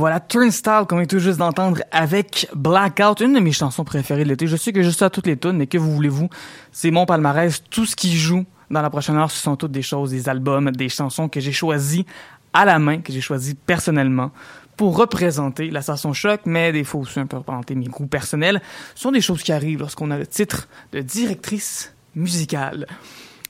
voilà 0.00 0.18
Turnstile 0.18 0.86
qu'on 0.88 0.98
est 1.00 1.06
tout 1.06 1.18
juste 1.18 1.38
d'entendre 1.38 1.82
avec 1.92 2.48
Blackout, 2.54 3.20
une 3.20 3.34
de 3.34 3.40
mes 3.40 3.52
chansons 3.52 3.84
préférées 3.84 4.24
de 4.24 4.30
l'été. 4.30 4.46
Je 4.46 4.56
sais 4.56 4.72
que 4.72 4.82
je 4.82 4.88
sais 4.88 5.04
à 5.04 5.10
toutes 5.10 5.26
les 5.26 5.36
tunes, 5.36 5.58
mais 5.58 5.66
que 5.66 5.76
vous 5.76 5.92
voulez-vous, 5.92 6.30
c'est 6.72 6.90
mon 6.90 7.04
palmarès. 7.04 7.62
Tout 7.68 7.84
ce 7.84 7.94
qui 7.94 8.16
joue 8.16 8.46
dans 8.70 8.80
la 8.80 8.88
prochaine 8.88 9.16
heure, 9.16 9.30
ce 9.30 9.38
sont 9.38 9.56
toutes 9.56 9.72
des 9.72 9.82
choses, 9.82 10.12
des 10.12 10.26
albums, 10.30 10.70
des 10.70 10.88
chansons 10.88 11.28
que 11.28 11.38
j'ai 11.38 11.52
choisies 11.52 12.06
à 12.54 12.64
la 12.64 12.78
main, 12.78 13.02
que 13.02 13.12
j'ai 13.12 13.20
choisies 13.20 13.54
personnellement 13.54 14.30
pour 14.78 14.96
représenter 14.96 15.70
la 15.70 15.82
station 15.82 16.14
choc, 16.14 16.40
mais 16.46 16.72
des 16.72 16.84
fois 16.84 17.02
aussi 17.02 17.20
un 17.20 17.26
peu 17.26 17.36
représenter 17.36 17.74
mes 17.74 17.84
goûts 17.84 18.06
personnels. 18.06 18.62
Ce 18.94 19.02
sont 19.02 19.12
des 19.12 19.20
choses 19.20 19.42
qui 19.42 19.52
arrivent 19.52 19.80
lorsqu'on 19.80 20.10
a 20.10 20.16
le 20.16 20.26
titre 20.26 20.66
de 20.92 21.02
directrice 21.02 21.94
musicale. 22.14 22.86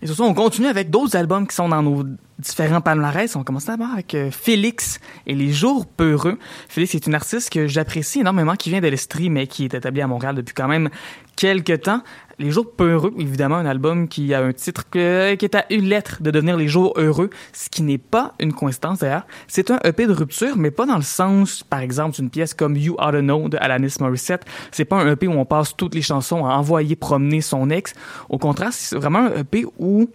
Et 0.03 0.07
surtout, 0.07 0.23
on 0.23 0.33
continue 0.33 0.67
avec 0.67 0.89
d'autres 0.89 1.15
albums 1.17 1.47
qui 1.47 1.55
sont 1.55 1.69
dans 1.69 1.83
nos 1.83 2.05
différents 2.39 2.81
palmarès. 2.81 3.37
On 3.37 3.45
commence 3.45 3.67
d'abord 3.67 3.91
avec 3.93 4.15
euh, 4.15 4.31
Félix 4.31 4.99
et 5.27 5.35
Les 5.35 5.53
Jours 5.53 5.87
Peureux. 5.87 6.39
Félix 6.69 6.95
est 6.95 7.07
une 7.07 7.15
artiste 7.15 7.51
que 7.51 7.67
j'apprécie 7.67 8.21
énormément, 8.21 8.57
qui 8.57 8.71
vient 8.71 8.81
de 8.81 8.89
l'Estrie, 8.89 9.29
mais 9.29 9.47
qui 9.47 9.65
est 9.65 9.75
établie 9.75 10.01
à 10.01 10.07
Montréal 10.07 10.35
depuis 10.37 10.55
quand 10.55 10.69
même 10.69 10.89
quelques 11.37 11.83
temps. 11.83 12.03
Les 12.41 12.51
Jours 12.51 12.73
Peureux, 12.73 13.13
évidemment, 13.19 13.57
un 13.57 13.67
album 13.67 14.09
qui 14.09 14.33
a 14.33 14.43
un 14.43 14.55
titre 14.55 14.89
qui 14.89 14.99
est 14.99 15.55
à 15.55 15.67
une 15.69 15.85
lettre 15.85 16.23
de 16.23 16.31
devenir 16.31 16.57
Les 16.57 16.69
Jours 16.69 16.95
Heureux, 16.97 17.29
ce 17.53 17.69
qui 17.69 17.83
n'est 17.83 17.99
pas 17.99 18.33
une 18.41 18.55
coïncidence 18.55 19.01
d'ailleurs. 19.01 19.27
C'est 19.47 19.71
un 19.71 19.79
EP 19.85 20.07
de 20.07 20.13
rupture, 20.15 20.57
mais 20.57 20.71
pas 20.71 20.87
dans 20.87 20.97
le 20.97 21.03
sens, 21.03 21.63
par 21.63 21.81
exemple, 21.81 22.17
d'une 22.17 22.31
pièce 22.31 22.55
comme 22.55 22.79
You 22.79 22.97
Ought 22.99 23.13
to 23.13 23.21
Know 23.21 23.51
de 23.51 23.59
Alanis 23.61 23.97
Morissette. 24.01 24.47
C'est 24.73 24.87
pas 24.87 24.97
un 24.97 25.13
EP 25.13 25.29
où 25.29 25.33
on 25.33 25.45
passe 25.45 25.77
toutes 25.77 25.95
les 25.95 26.01
chansons 26.01 26.47
à 26.47 26.55
envoyer 26.55 26.97
promener 26.97 27.43
son 27.43 27.69
ex. 27.69 27.93
Au 28.31 28.39
contraire, 28.39 28.73
c'est 28.73 28.97
vraiment 28.97 29.19
un 29.19 29.41
EP 29.41 29.67
où 29.79 30.09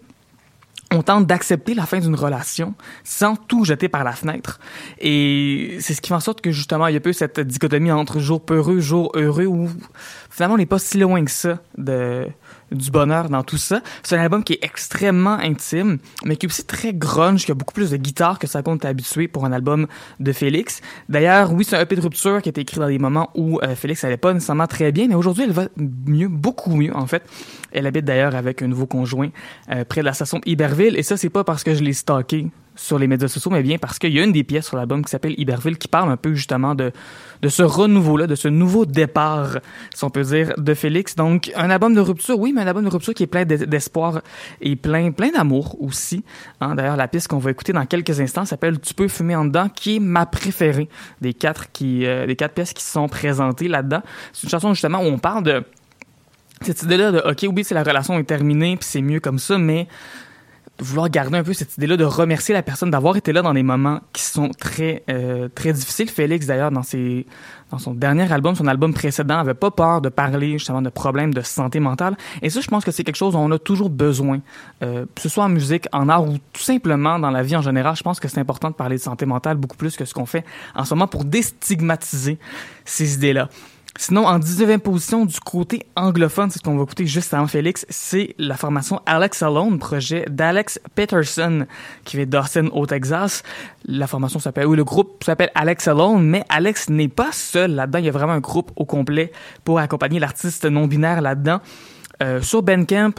on 0.92 1.02
tente 1.02 1.26
d'accepter 1.26 1.74
la 1.74 1.84
fin 1.84 1.98
d'une 1.98 2.14
relation 2.14 2.74
sans 3.04 3.36
tout 3.36 3.64
jeter 3.64 3.88
par 3.88 4.04
la 4.04 4.12
fenêtre. 4.12 4.60
Et 5.00 5.76
c'est 5.80 5.94
ce 5.94 6.00
qui 6.00 6.08
fait 6.08 6.14
en 6.14 6.20
sorte 6.20 6.40
que 6.40 6.52
justement, 6.52 6.86
il 6.86 6.94
y 6.94 6.96
a 6.96 7.00
peu 7.00 7.12
cette 7.12 7.40
dichotomie 7.40 7.90
entre 7.90 8.20
jour 8.20 8.44
peureux, 8.44 8.78
jour 8.78 9.10
heureux, 9.14 9.46
où 9.46 9.68
finalement, 10.30 10.54
on 10.54 10.58
n'est 10.58 10.66
pas 10.66 10.78
si 10.78 10.98
loin 10.98 11.24
que 11.24 11.30
ça 11.30 11.58
de, 11.76 12.26
du 12.72 12.90
bonheur 12.90 13.28
dans 13.28 13.42
tout 13.42 13.56
ça. 13.56 13.82
C'est 14.02 14.16
un 14.16 14.20
album 14.20 14.44
qui 14.44 14.54
est 14.54 14.64
extrêmement 14.64 15.38
intime, 15.38 15.98
mais 16.24 16.36
qui 16.36 16.46
est 16.46 16.48
aussi 16.48 16.64
très 16.64 16.92
grunge, 16.92 17.44
qui 17.44 17.52
a 17.52 17.54
beaucoup 17.54 17.74
plus 17.74 17.90
de 17.90 17.96
guitare 17.96 18.38
que 18.38 18.46
ça 18.46 18.62
compte 18.62 18.84
habitué 18.84 19.28
pour 19.28 19.44
un 19.44 19.52
album 19.52 19.86
de 20.20 20.32
Félix. 20.32 20.80
D'ailleurs, 21.08 21.52
oui, 21.52 21.64
c'est 21.64 21.76
un 21.76 21.80
EP 21.80 21.96
de 21.96 22.00
rupture 22.00 22.42
qui 22.42 22.48
a 22.48 22.50
été 22.50 22.60
écrit 22.60 22.78
dans 22.78 22.88
des 22.88 22.98
moments 22.98 23.30
où 23.34 23.60
euh, 23.62 23.74
Félix 23.74 24.04
allait 24.04 24.16
pas 24.16 24.32
nécessairement 24.32 24.66
très 24.66 24.92
bien, 24.92 25.08
mais 25.08 25.14
aujourd'hui, 25.14 25.44
elle 25.44 25.52
va 25.52 25.68
mieux, 25.76 26.28
beaucoup 26.28 26.74
mieux, 26.74 26.94
en 26.94 27.06
fait. 27.06 27.22
Elle 27.72 27.86
habite 27.86 28.04
d'ailleurs 28.04 28.34
avec 28.34 28.62
un 28.62 28.68
nouveau 28.68 28.86
conjoint 28.86 29.30
euh, 29.70 29.84
près 29.84 30.00
de 30.00 30.06
la 30.06 30.12
station 30.12 30.40
Iberville, 30.46 30.75
et 30.84 31.02
ça, 31.02 31.16
c'est 31.16 31.30
pas 31.30 31.44
parce 31.44 31.64
que 31.64 31.74
je 31.74 31.82
l'ai 31.82 31.92
stalké 31.92 32.48
sur 32.78 32.98
les 32.98 33.06
médias 33.06 33.26
sociaux, 33.28 33.50
mais 33.50 33.62
bien 33.62 33.78
parce 33.78 33.98
qu'il 33.98 34.12
y 34.12 34.20
a 34.20 34.24
une 34.24 34.32
des 34.32 34.44
pièces 34.44 34.66
sur 34.66 34.76
l'album 34.76 35.02
qui 35.02 35.10
s'appelle 35.10 35.34
Iberville 35.38 35.78
qui 35.78 35.88
parle 35.88 36.10
un 36.10 36.18
peu 36.18 36.34
justement 36.34 36.74
de, 36.74 36.92
de 37.40 37.48
ce 37.48 37.62
renouveau-là, 37.62 38.26
de 38.26 38.34
ce 38.34 38.48
nouveau 38.48 38.84
départ, 38.84 39.60
si 39.94 40.04
on 40.04 40.10
peut 40.10 40.22
dire, 40.24 40.52
de 40.58 40.74
Félix. 40.74 41.16
Donc, 41.16 41.50
un 41.56 41.70
album 41.70 41.94
de 41.94 42.00
rupture, 42.00 42.38
oui, 42.38 42.52
mais 42.54 42.60
un 42.60 42.66
album 42.66 42.84
de 42.84 42.90
rupture 42.90 43.14
qui 43.14 43.22
est 43.22 43.26
plein 43.28 43.46
d'e- 43.46 43.64
d'espoir 43.64 44.20
et 44.60 44.76
plein, 44.76 45.10
plein 45.10 45.30
d'amour 45.30 45.76
aussi. 45.80 46.22
Hein, 46.60 46.74
D'ailleurs, 46.74 46.96
la 46.96 47.08
piste 47.08 47.28
qu'on 47.28 47.38
va 47.38 47.50
écouter 47.50 47.72
dans 47.72 47.86
quelques 47.86 48.20
instants 48.20 48.44
s'appelle 48.44 48.78
Tu 48.78 48.92
peux 48.92 49.08
fumer 49.08 49.36
en 49.36 49.46
dedans, 49.46 49.70
qui 49.70 49.96
est 49.96 50.00
ma 50.00 50.26
préférée 50.26 50.90
des 51.22 51.32
quatre, 51.32 51.72
qui, 51.72 52.04
euh, 52.04 52.26
des 52.26 52.36
quatre 52.36 52.52
pièces 52.52 52.74
qui 52.74 52.84
sont 52.84 53.08
présentées 53.08 53.68
là-dedans. 53.68 54.02
C'est 54.34 54.42
une 54.42 54.50
chanson 54.50 54.74
justement 54.74 54.98
où 54.98 55.06
on 55.06 55.18
parle 55.18 55.44
de 55.44 55.64
cette 56.60 56.82
idée-là 56.82 57.10
de 57.10 57.18
OK, 57.20 57.46
oui, 57.54 57.64
c'est 57.64 57.74
la 57.74 57.82
relation 57.82 58.18
est 58.18 58.24
terminée, 58.24 58.76
puis 58.76 58.86
c'est 58.86 59.00
mieux 59.02 59.20
comme 59.20 59.38
ça, 59.38 59.56
mais 59.56 59.88
vouloir 60.78 61.08
garder 61.08 61.38
un 61.38 61.44
peu 61.44 61.52
cette 61.52 61.76
idée-là 61.76 61.96
de 61.96 62.04
remercier 62.04 62.54
la 62.54 62.62
personne 62.62 62.90
d'avoir 62.90 63.16
été 63.16 63.32
là 63.32 63.42
dans 63.42 63.54
des 63.54 63.62
moments 63.62 64.00
qui 64.12 64.22
sont 64.22 64.50
très 64.50 65.02
euh, 65.08 65.48
très 65.54 65.72
difficiles. 65.72 66.08
Félix 66.08 66.46
d'ailleurs 66.46 66.70
dans 66.70 66.82
ses 66.82 67.26
dans 67.70 67.78
son 67.78 67.94
dernier 67.94 68.30
album, 68.32 68.54
son 68.54 68.66
album 68.66 68.94
précédent, 68.94 69.38
avait 69.38 69.54
pas 69.54 69.70
peur 69.70 70.00
de 70.00 70.08
parler 70.08 70.52
justement 70.52 70.82
de 70.82 70.88
problèmes 70.88 71.34
de 71.34 71.40
santé 71.40 71.80
mentale. 71.80 72.16
Et 72.42 72.48
ça, 72.48 72.60
je 72.60 72.68
pense 72.68 72.84
que 72.84 72.92
c'est 72.92 73.02
quelque 73.02 73.16
chose 73.16 73.32
dont 73.32 73.40
on 73.40 73.50
a 73.50 73.58
toujours 73.58 73.90
besoin, 73.90 74.40
euh, 74.82 75.04
que 75.14 75.20
ce 75.20 75.28
soit 75.28 75.44
en 75.44 75.48
musique, 75.48 75.86
en 75.92 76.08
art 76.08 76.28
ou 76.28 76.38
tout 76.52 76.62
simplement 76.62 77.18
dans 77.18 77.30
la 77.30 77.42
vie 77.42 77.56
en 77.56 77.62
général. 77.62 77.96
Je 77.96 78.02
pense 78.02 78.20
que 78.20 78.28
c'est 78.28 78.40
important 78.40 78.70
de 78.70 78.74
parler 78.74 78.96
de 78.96 79.02
santé 79.02 79.26
mentale 79.26 79.56
beaucoup 79.56 79.76
plus 79.76 79.96
que 79.96 80.04
ce 80.04 80.14
qu'on 80.14 80.26
fait 80.26 80.44
en 80.74 80.84
ce 80.84 80.94
moment 80.94 81.08
pour 81.08 81.24
déstigmatiser 81.24 82.38
ces 82.84 83.14
idées-là. 83.14 83.48
Sinon, 83.98 84.26
en 84.26 84.38
19e 84.38 84.78
position 84.78 85.24
du 85.24 85.40
côté 85.40 85.86
anglophone, 85.96 86.50
c'est 86.50 86.58
ce 86.58 86.62
qu'on 86.62 86.76
va 86.76 86.82
écouter 86.82 87.06
juste 87.06 87.32
avant 87.32 87.46
Félix, 87.46 87.86
c'est 87.88 88.34
la 88.38 88.56
formation 88.56 89.00
Alex 89.06 89.42
Alone, 89.42 89.78
projet 89.78 90.26
d'Alex 90.28 90.78
Peterson, 90.94 91.66
qui 92.04 92.18
vient 92.18 92.26
d'Austin 92.26 92.66
au 92.72 92.86
Texas. 92.86 93.42
La 93.86 94.06
formation 94.06 94.38
s'appelle, 94.38 94.66
oui, 94.66 94.76
le 94.76 94.84
groupe 94.84 95.24
s'appelle 95.24 95.50
Alex 95.54 95.88
Alone, 95.88 96.22
mais 96.22 96.44
Alex 96.50 96.90
n'est 96.90 97.08
pas 97.08 97.32
seul 97.32 97.74
là-dedans. 97.74 97.98
Il 97.98 98.04
y 98.04 98.08
a 98.08 98.12
vraiment 98.12 98.34
un 98.34 98.40
groupe 98.40 98.70
au 98.76 98.84
complet 98.84 99.32
pour 99.64 99.78
accompagner 99.78 100.18
l'artiste 100.18 100.66
non-binaire 100.66 101.22
là-dedans. 101.22 101.60
Euh, 102.22 102.40
sur 102.40 102.62
Bandcamp, 102.62 103.12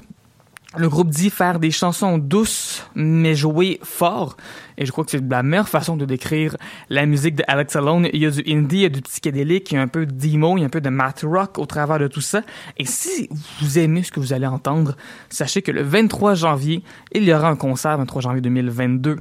le 0.76 0.90
groupe 0.90 1.10
dit 1.10 1.30
faire 1.30 1.60
des 1.60 1.72
chansons 1.72 2.18
douces, 2.18 2.86
mais 2.94 3.36
jouer 3.36 3.80
fort. 3.84 4.36
Et 4.78 4.86
je 4.86 4.92
crois 4.92 5.06
que 5.06 5.12
c'est 5.12 5.24
la 5.30 5.42
meilleure 5.42 5.70
façon 5.70 5.96
de 5.96 6.04
décrire 6.04 6.58
la 6.90 7.06
musique 7.06 7.36
de 7.36 7.44
Alex 7.48 7.76
Alone. 7.78 8.10
Il 8.12 8.22
y 8.22 8.26
a 8.26 8.32
du 8.32 8.44
indie, 8.48 8.78
il 8.78 8.82
y 8.82 8.86
a 8.86 8.90
du 8.90 9.02
psychédélique, 9.02 9.72
il 9.72 9.76
y 9.76 9.78
a 9.78 9.82
un 9.82 9.88
peu 9.88 10.06
d'emo, 10.06 10.58
il 10.58 10.62
y 10.62 10.64
a 10.64 10.68
un 10.68 10.70
peu 10.70 10.82
de 10.82 10.90
math 10.90 11.24
rock 11.24 11.58
au 11.58 11.66
travers 11.66 12.00
de 12.00 12.08
tout 12.08 12.22
ça. 12.22 12.42
Et 12.78 12.86
si 12.86 13.30
vous 13.62 13.80
aimez 13.80 14.04
ce 14.04 14.12
que 14.12 14.20
vous 14.20 14.34
allez 14.34 14.46
entendre, 14.46 14.98
sachez 15.30 15.62
que 15.62 15.72
le 15.72 15.84
23 15.84 16.36
janvier, 16.36 16.84
il 17.14 17.24
y 17.24 17.34
aura 17.34 17.48
un 17.48 17.56
concert, 17.56 17.98
23 17.98 18.22
janvier 18.22 18.42
2022, 18.42 19.18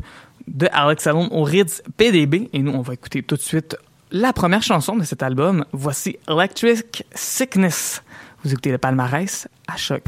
de 0.48 0.68
Alex 0.72 1.06
Alone 1.06 1.28
au 1.30 1.44
Ritz 1.44 1.82
PDB. 1.96 2.50
Et 2.52 2.58
nous, 2.58 2.72
on 2.72 2.82
va 2.82 2.94
écouter 2.94 3.22
tout 3.22 3.36
de 3.36 3.40
suite 3.40 3.76
la 4.10 4.32
première 4.32 4.62
chanson 4.62 4.96
de 4.96 5.04
cet 5.04 5.22
album. 5.22 5.64
Voici 5.72 6.18
Electric 6.28 7.04
Sickness. 7.14 8.02
Vous 8.42 8.52
écoutez 8.52 8.72
le 8.72 8.78
palmarès 8.78 9.48
à 9.68 9.76
choc. 9.76 10.02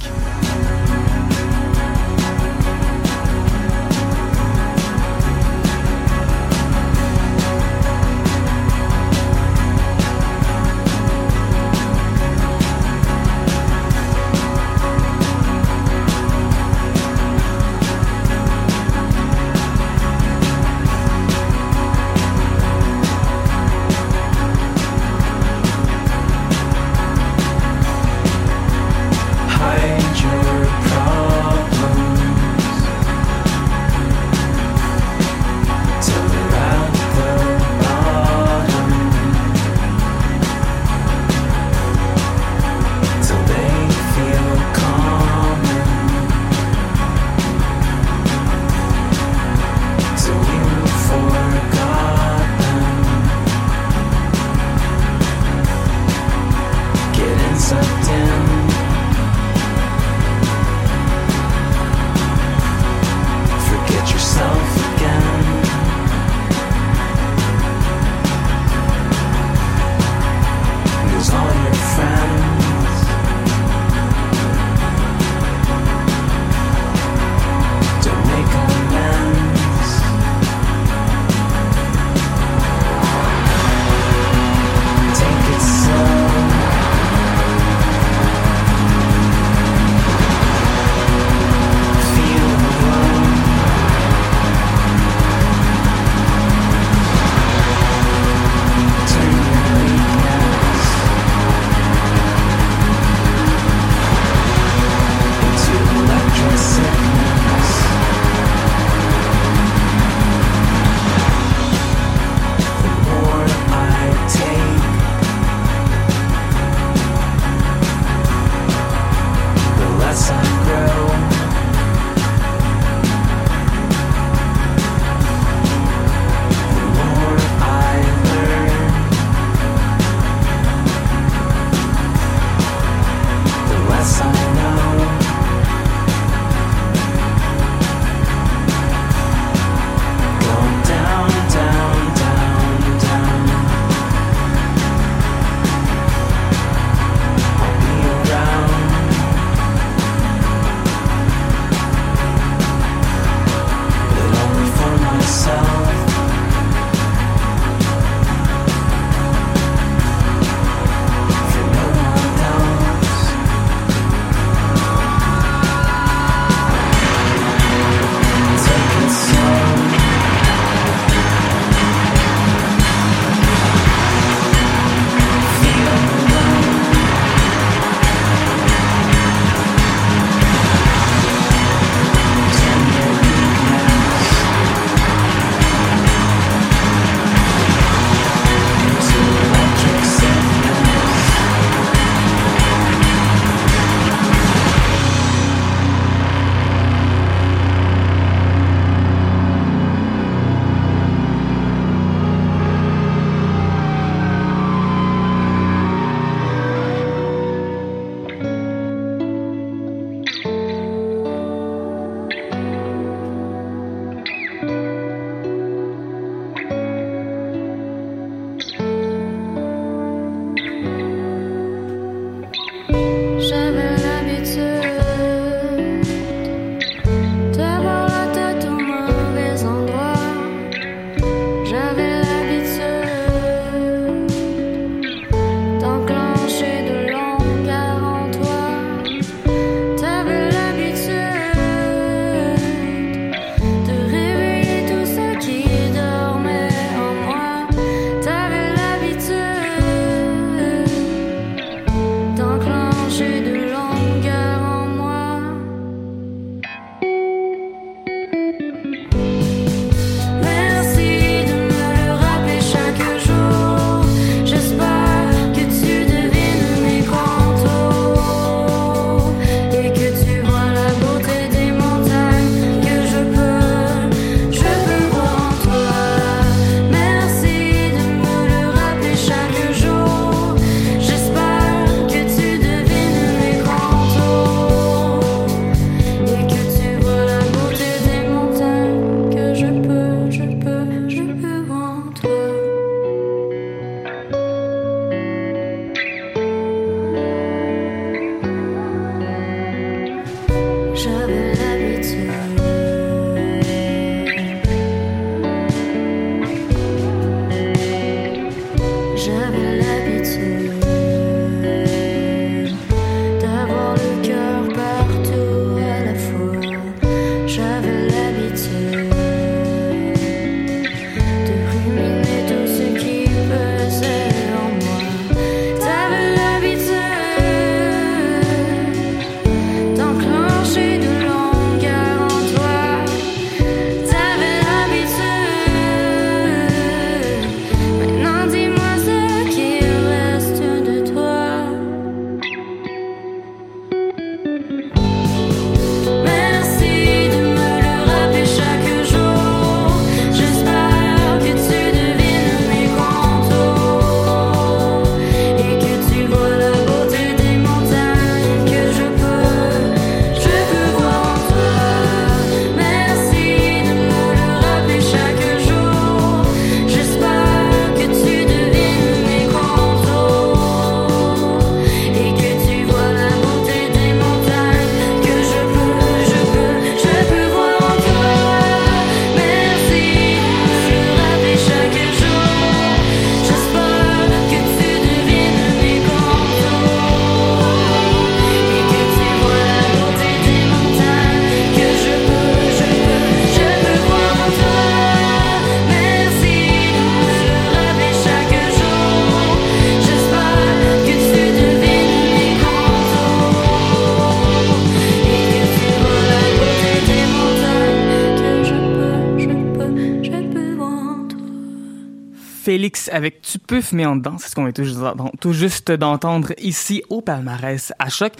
Avec 413.19 413.43
Tu 413.43 413.59
peux 413.59 413.81
fumer 413.81 414.07
en 414.07 414.17
dedans. 414.17 414.37
C'est 414.39 414.49
ce 414.49 414.55
qu'on 414.55 414.67
est 414.67 414.73
tout 414.73 415.53
juste, 415.53 415.93
d'entendre 415.93 416.53
ici 416.59 417.03
au 417.11 417.21
palmarès 417.21 417.93
à 417.99 418.09
choc. 418.09 418.33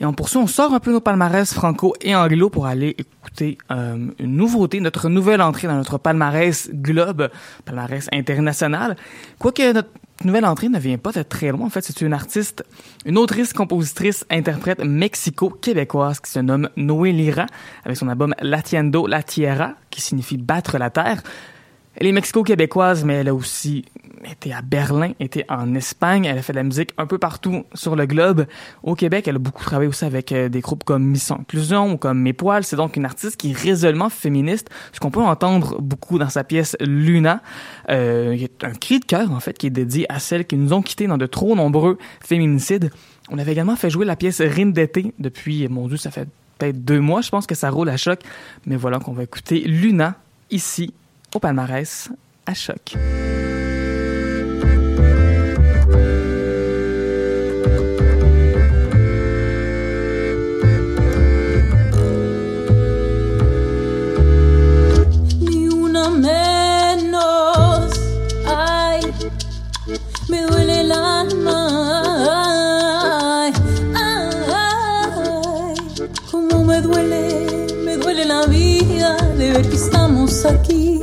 Et 0.00 0.04
on 0.04 0.12
poursuit, 0.12 0.38
on 0.38 0.46
sort 0.46 0.74
un 0.74 0.80
peu 0.80 0.90
nos 0.90 1.00
palmarès 1.00 1.52
franco 1.52 1.94
et 2.00 2.14
anglo 2.16 2.50
pour 2.50 2.66
aller 2.66 2.96
écouter 2.98 3.58
euh, 3.70 4.08
une 4.18 4.36
nouveauté, 4.36 4.80
notre 4.80 5.08
nouvelle 5.08 5.40
entrée 5.40 5.68
dans 5.68 5.76
notre 5.76 5.98
palmarès 5.98 6.70
globe, 6.72 7.28
palmarès 7.64 8.08
international. 8.12 8.96
Quoique 9.38 9.72
notre 9.72 9.90
nouvelle 10.24 10.44
entrée 10.44 10.68
ne 10.68 10.78
vient 10.78 10.98
pas 10.98 11.12
de 11.12 11.22
très 11.22 11.50
loin. 11.50 11.66
En 11.66 11.70
fait, 11.70 11.82
c'est 11.82 12.00
une 12.00 12.12
artiste, 12.12 12.64
une 13.06 13.18
autrice, 13.18 13.52
compositrice, 13.52 14.24
interprète 14.30 14.82
mexico-québécoise 14.84 16.20
qui 16.20 16.30
se 16.30 16.38
nomme 16.38 16.68
Noé 16.76 17.12
Lira 17.12 17.46
avec 17.84 17.96
son 17.96 18.08
album 18.08 18.34
Latiendo 18.40 19.06
La 19.06 19.22
Tierra 19.22 19.74
qui 19.90 20.00
signifie 20.00 20.36
battre 20.36 20.78
la 20.78 20.90
terre. 20.90 21.22
Elle 21.96 22.06
est 22.06 22.12
mexico-québécoise, 22.12 23.04
mais 23.04 23.14
elle 23.14 23.28
a 23.28 23.34
aussi 23.34 23.84
été 24.30 24.52
à 24.52 24.62
Berlin, 24.62 25.12
été 25.20 25.44
en 25.48 25.74
Espagne. 25.74 26.24
Elle 26.24 26.38
a 26.38 26.42
fait 26.42 26.52
de 26.52 26.58
la 26.58 26.62
musique 26.62 26.90
un 26.98 27.06
peu 27.06 27.18
partout 27.18 27.64
sur 27.74 27.96
le 27.96 28.06
globe. 28.06 28.46
Au 28.82 28.94
Québec, 28.94 29.28
elle 29.28 29.36
a 29.36 29.38
beaucoup 29.38 29.64
travaillé 29.64 29.88
aussi 29.88 30.04
avec 30.04 30.32
euh, 30.32 30.48
des 30.48 30.60
groupes 30.60 30.84
comme 30.84 31.04
Miss 31.04 31.30
Inclusion 31.30 31.92
ou 31.92 31.96
comme 31.96 32.20
Mes 32.20 32.32
Poils. 32.32 32.64
C'est 32.64 32.76
donc 32.76 32.96
une 32.96 33.04
artiste 33.04 33.36
qui 33.36 33.50
est 33.50 33.56
résolument 33.56 34.08
féministe, 34.08 34.70
ce 34.92 35.00
qu'on 35.00 35.10
peut 35.10 35.20
entendre 35.20 35.80
beaucoup 35.80 36.18
dans 36.18 36.28
sa 36.28 36.44
pièce 36.44 36.76
Luna. 36.80 37.42
Euh, 37.90 38.32
il 38.34 38.42
y 38.42 38.44
a 38.44 38.66
un 38.66 38.74
cri 38.74 39.00
de 39.00 39.04
cœur, 39.04 39.32
en 39.32 39.40
fait, 39.40 39.56
qui 39.58 39.66
est 39.66 39.70
dédié 39.70 40.10
à 40.12 40.18
celles 40.18 40.46
qui 40.46 40.56
nous 40.56 40.72
ont 40.72 40.82
quittés 40.82 41.06
dans 41.06 41.18
de 41.18 41.26
trop 41.26 41.54
nombreux 41.54 41.98
féminicides. 42.20 42.90
On 43.30 43.38
avait 43.38 43.52
également 43.52 43.76
fait 43.76 43.90
jouer 43.90 44.04
la 44.04 44.16
pièce 44.16 44.40
Rime 44.40 44.72
d'été 44.72 45.14
depuis, 45.18 45.68
mon 45.68 45.88
Dieu, 45.88 45.96
ça 45.96 46.10
fait 46.10 46.28
peut-être 46.58 46.84
deux 46.84 47.00
mois. 47.00 47.20
Je 47.20 47.30
pense 47.30 47.46
que 47.46 47.54
ça 47.54 47.70
roule 47.70 47.88
à 47.88 47.96
choc. 47.96 48.20
Mais 48.66 48.76
voilà 48.76 48.98
qu'on 48.98 49.12
va 49.12 49.24
écouter 49.24 49.60
Luna 49.60 50.16
ici 50.50 50.92
au 51.34 51.38
palmarès 51.38 52.10
à 52.46 52.54
choc. 52.54 52.96
De 79.42 79.52
ver 79.52 79.68
que 79.68 79.76
estamos 79.76 80.44
aquí. 80.44 81.00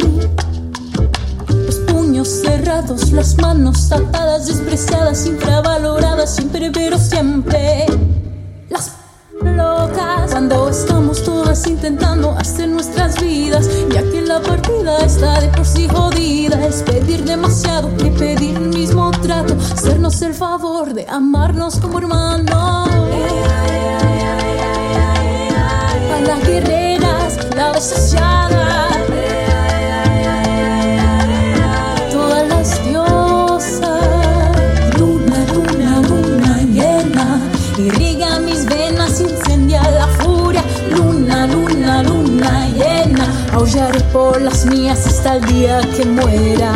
Los 1.49 1.75
puños 1.91 2.28
cerrados, 2.28 3.12
las 3.12 3.36
manos 3.38 3.91
atadas, 3.91 4.47
despreciadas, 4.47 5.25
infravaloradas, 5.25 6.36
siempre, 6.36 6.71
pero 6.71 6.97
siempre. 6.97 7.86
Las 8.69 8.93
locas 9.41 10.32
cuando 10.32 10.69
estamos 10.69 11.21
todas 11.23 11.67
intentando 11.67 12.32
hacer 12.32 12.69
nuestras 12.69 13.19
vidas 13.19 13.69
ya 13.93 14.04
que 14.04 14.21
la 14.21 14.39
partida 14.41 14.99
está 14.99 15.41
de 15.41 15.47
por 15.49 15.65
sí 15.65 15.88
jodida 15.88 16.65
es 16.67 16.84
pedir 16.84 17.23
demasiado 17.23 17.95
que 17.97 18.12
pedir 18.12 18.56
el 18.56 18.67
mismo 18.67 19.12
trato 19.21 19.56
hacernos 19.73 20.21
el 20.21 20.34
favor 20.34 20.93
de 20.93 21.06
amarnos 21.08 21.80
como 21.80 21.99
hermanos 21.99 22.89
a 26.13 26.19
las 26.28 26.47
guerreras 26.47 26.88
la 27.59 27.73
desasiada 27.73 28.87
todas 32.09 32.47
las 32.47 32.85
diosas 32.85 33.81
luna 34.97 35.39
luna 35.53 36.01
luna 36.09 36.53
llena 36.77 37.41
irriga 37.77 38.39
mis 38.39 38.65
venas 38.65 39.19
incendia 39.19 39.81
la 39.91 40.07
furia 40.19 40.63
luna 40.95 41.47
luna 41.47 42.01
luna 42.03 42.69
llena 42.79 43.27
aullaré 43.53 43.99
por 44.13 44.41
las 44.41 44.65
mías 44.65 45.05
hasta 45.05 45.35
el 45.35 45.45
día 45.53 45.81
que 45.97 46.05
muera 46.05 46.71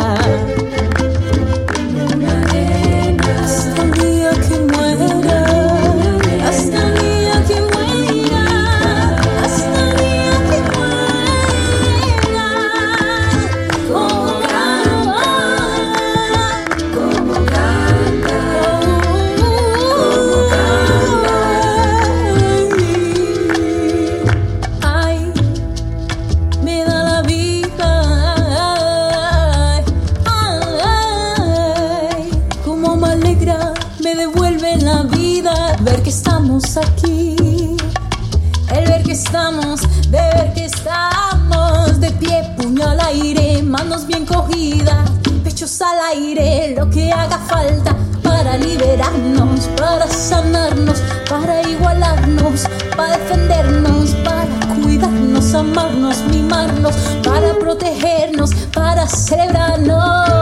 al 45.84 46.00
aire, 46.16 46.74
lo 46.76 46.88
que 46.88 47.12
haga 47.12 47.38
falta 47.38 47.94
para 48.22 48.56
liberarnos, 48.56 49.68
para 49.76 50.06
sanarnos, 50.06 51.02
para 51.28 51.62
igualarnos, 51.68 52.64
para 52.96 53.18
defendernos, 53.18 54.14
para 54.24 54.82
cuidarnos, 54.82 55.54
amarnos, 55.54 56.24
mimarnos, 56.30 56.94
para 57.22 57.52
protegernos, 57.58 58.54
para 58.72 59.06
celebrarnos. 59.06 60.33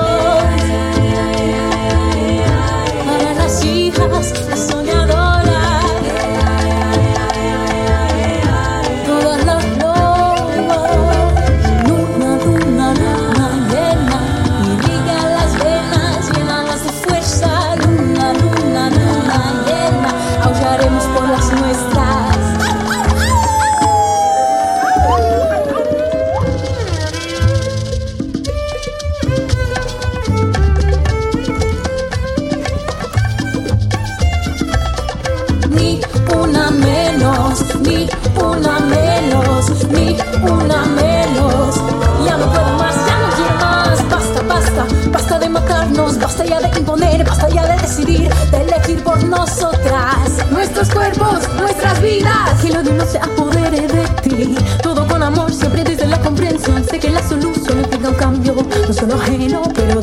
Se 53.12 53.18
apodere 53.18 53.86
de 53.86 54.04
ti. 54.22 54.54
Todo 54.82 55.06
con 55.06 55.22
amor, 55.22 55.52
siempre 55.52 55.84
desde 55.84 56.06
la 56.06 56.18
comprensión. 56.20 56.82
Sé 56.84 56.98
que 56.98 57.10
la 57.10 57.22
solución 57.22 57.80
implica 57.80 58.08
un 58.08 58.14
cambio, 58.14 58.54
no 58.88 58.94
solo 58.94 59.14
ajeno, 59.16 59.62
pero 59.74 60.00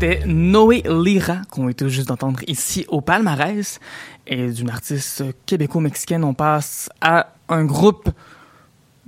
C'était 0.00 0.24
Noé 0.26 0.84
Lira 0.86 1.38
qu'on 1.50 1.64
vient 1.64 1.72
tout 1.72 1.88
juste 1.88 2.06
d'entendre 2.06 2.38
ici 2.46 2.84
au 2.86 3.00
palmarès. 3.00 3.80
Et 4.28 4.46
d'une 4.52 4.70
artiste 4.70 5.24
québéco-mexicaine, 5.44 6.22
on 6.22 6.34
passe 6.34 6.88
à 7.00 7.32
un 7.48 7.64
groupe 7.64 8.08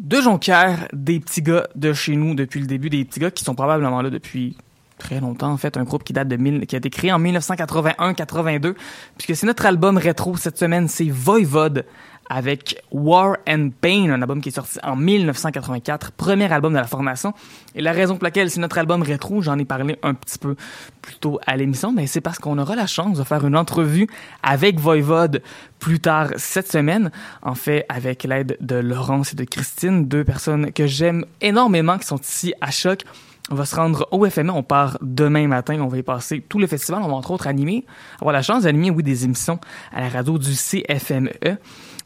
de 0.00 0.20
Jonquière, 0.20 0.88
des 0.92 1.20
petits 1.20 1.42
gars 1.42 1.68
de 1.76 1.92
chez 1.92 2.16
nous 2.16 2.34
depuis 2.34 2.58
le 2.58 2.66
début, 2.66 2.90
des 2.90 3.04
petits 3.04 3.20
gars 3.20 3.30
qui 3.30 3.44
sont 3.44 3.54
probablement 3.54 4.02
là 4.02 4.10
depuis 4.10 4.56
très 4.98 5.20
longtemps 5.20 5.52
en 5.52 5.56
fait, 5.56 5.76
un 5.76 5.84
groupe 5.84 6.02
qui 6.02 6.12
date 6.12 6.26
de 6.26 6.36
mille, 6.36 6.66
qui 6.66 6.74
a 6.74 6.78
été 6.78 6.90
créé 6.90 7.12
en 7.12 7.20
1981-82, 7.20 8.74
puisque 9.16 9.38
c'est 9.38 9.46
notre 9.46 9.66
album 9.66 9.96
rétro 9.96 10.36
cette 10.36 10.58
semaine, 10.58 10.88
c'est 10.88 11.08
Voivode 11.08 11.86
avec 12.30 12.80
War 12.92 13.38
and 13.46 13.70
Pain, 13.80 14.08
un 14.08 14.22
album 14.22 14.40
qui 14.40 14.50
est 14.50 14.52
sorti 14.52 14.78
en 14.84 14.94
1984, 14.94 16.12
premier 16.12 16.50
album 16.50 16.72
de 16.72 16.78
la 16.78 16.86
formation. 16.86 17.34
Et 17.74 17.82
la 17.82 17.90
raison 17.90 18.14
pour 18.14 18.22
laquelle 18.22 18.48
c'est 18.50 18.60
notre 18.60 18.78
album 18.78 19.02
rétro, 19.02 19.42
j'en 19.42 19.58
ai 19.58 19.64
parlé 19.64 19.98
un 20.04 20.14
petit 20.14 20.38
peu 20.38 20.54
plus 21.02 21.16
tôt 21.16 21.40
à 21.44 21.56
l'émission, 21.56 21.92
mais 21.92 22.06
c'est 22.06 22.20
parce 22.20 22.38
qu'on 22.38 22.56
aura 22.58 22.76
la 22.76 22.86
chance 22.86 23.18
de 23.18 23.24
faire 23.24 23.44
une 23.44 23.56
entrevue 23.56 24.06
avec 24.44 24.78
Voivode 24.78 25.42
plus 25.80 25.98
tard 25.98 26.28
cette 26.36 26.70
semaine, 26.70 27.10
en 27.42 27.56
fait 27.56 27.84
avec 27.88 28.22
l'aide 28.22 28.56
de 28.60 28.76
Laurence 28.76 29.32
et 29.32 29.36
de 29.36 29.44
Christine, 29.44 30.06
deux 30.06 30.22
personnes 30.22 30.72
que 30.72 30.86
j'aime 30.86 31.24
énormément 31.40 31.98
qui 31.98 32.06
sont 32.06 32.20
ici 32.20 32.54
à 32.60 32.70
Choc. 32.70 33.02
On 33.50 33.56
va 33.56 33.64
se 33.64 33.74
rendre 33.74 34.06
au 34.12 34.24
FME, 34.24 34.50
on 34.50 34.62
part 34.62 34.98
demain 35.02 35.48
matin, 35.48 35.80
on 35.80 35.88
va 35.88 35.98
y 35.98 36.04
passer 36.04 36.40
tout 36.48 36.60
le 36.60 36.68
festival, 36.68 37.02
on 37.02 37.08
va 37.08 37.14
entre 37.14 37.32
autres 37.32 37.48
animer, 37.48 37.84
avoir 38.20 38.32
la 38.32 38.42
chance 38.42 38.62
d'animer, 38.62 38.90
oui, 38.90 39.02
des 39.02 39.24
émissions 39.24 39.58
à 39.92 40.00
la 40.00 40.08
radio 40.08 40.38
du 40.38 40.52
CFME. 40.54 41.58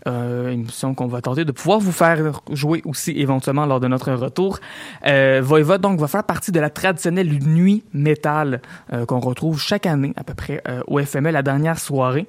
Euh, 0.06 0.50
émission 0.50 0.94
qu'on 0.94 1.06
va 1.06 1.22
tenter 1.22 1.46
de 1.46 1.52
pouvoir 1.52 1.78
vous 1.78 1.92
faire 1.92 2.42
jouer 2.50 2.82
aussi 2.84 3.12
éventuellement 3.12 3.64
lors 3.64 3.80
de 3.80 3.88
notre 3.88 4.12
retour. 4.12 4.58
Euh, 5.06 5.40
Voivode 5.42 5.80
donc 5.80 5.98
va 5.98 6.08
faire 6.08 6.24
partie 6.24 6.52
de 6.52 6.60
la 6.60 6.68
traditionnelle 6.68 7.28
nuit 7.42 7.84
métal 7.94 8.60
euh, 8.92 9.06
qu'on 9.06 9.20
retrouve 9.20 9.58
chaque 9.58 9.86
année 9.86 10.12
à 10.16 10.24
peu 10.24 10.34
près 10.34 10.60
euh, 10.68 10.82
au 10.88 11.00
FME, 11.00 11.30
la 11.30 11.42
dernière 11.42 11.78
soirée. 11.78 12.26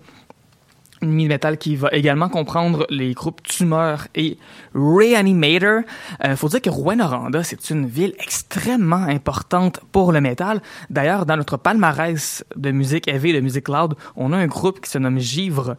Une 1.02 1.12
nuit 1.18 1.28
métal 1.28 1.58
qui 1.58 1.76
va 1.76 1.90
également 1.92 2.30
comprendre 2.30 2.88
les 2.90 3.14
groupes 3.14 3.44
Tumeur 3.44 4.08
et 4.16 4.38
Reanimator. 4.74 5.82
Euh, 6.24 6.38
faut 6.38 6.48
dire 6.48 6.62
que 6.62 6.70
Rouen-Noranda, 6.70 7.44
c'est 7.44 7.70
une 7.70 7.86
ville 7.86 8.16
extrêmement 8.18 9.04
importante 9.04 9.82
pour 9.92 10.14
le 10.14 10.22
métal. 10.22 10.62
D'ailleurs, 10.90 11.26
dans 11.26 11.36
notre 11.36 11.58
palmarès 11.58 12.46
de 12.56 12.72
musique 12.72 13.10
heavy, 13.10 13.34
de 13.34 13.42
musique 13.42 13.68
loud, 13.68 13.96
on 14.16 14.32
a 14.32 14.38
un 14.38 14.48
groupe 14.48 14.80
qui 14.80 14.90
se 14.90 14.98
nomme 14.98 15.20
Givre, 15.20 15.76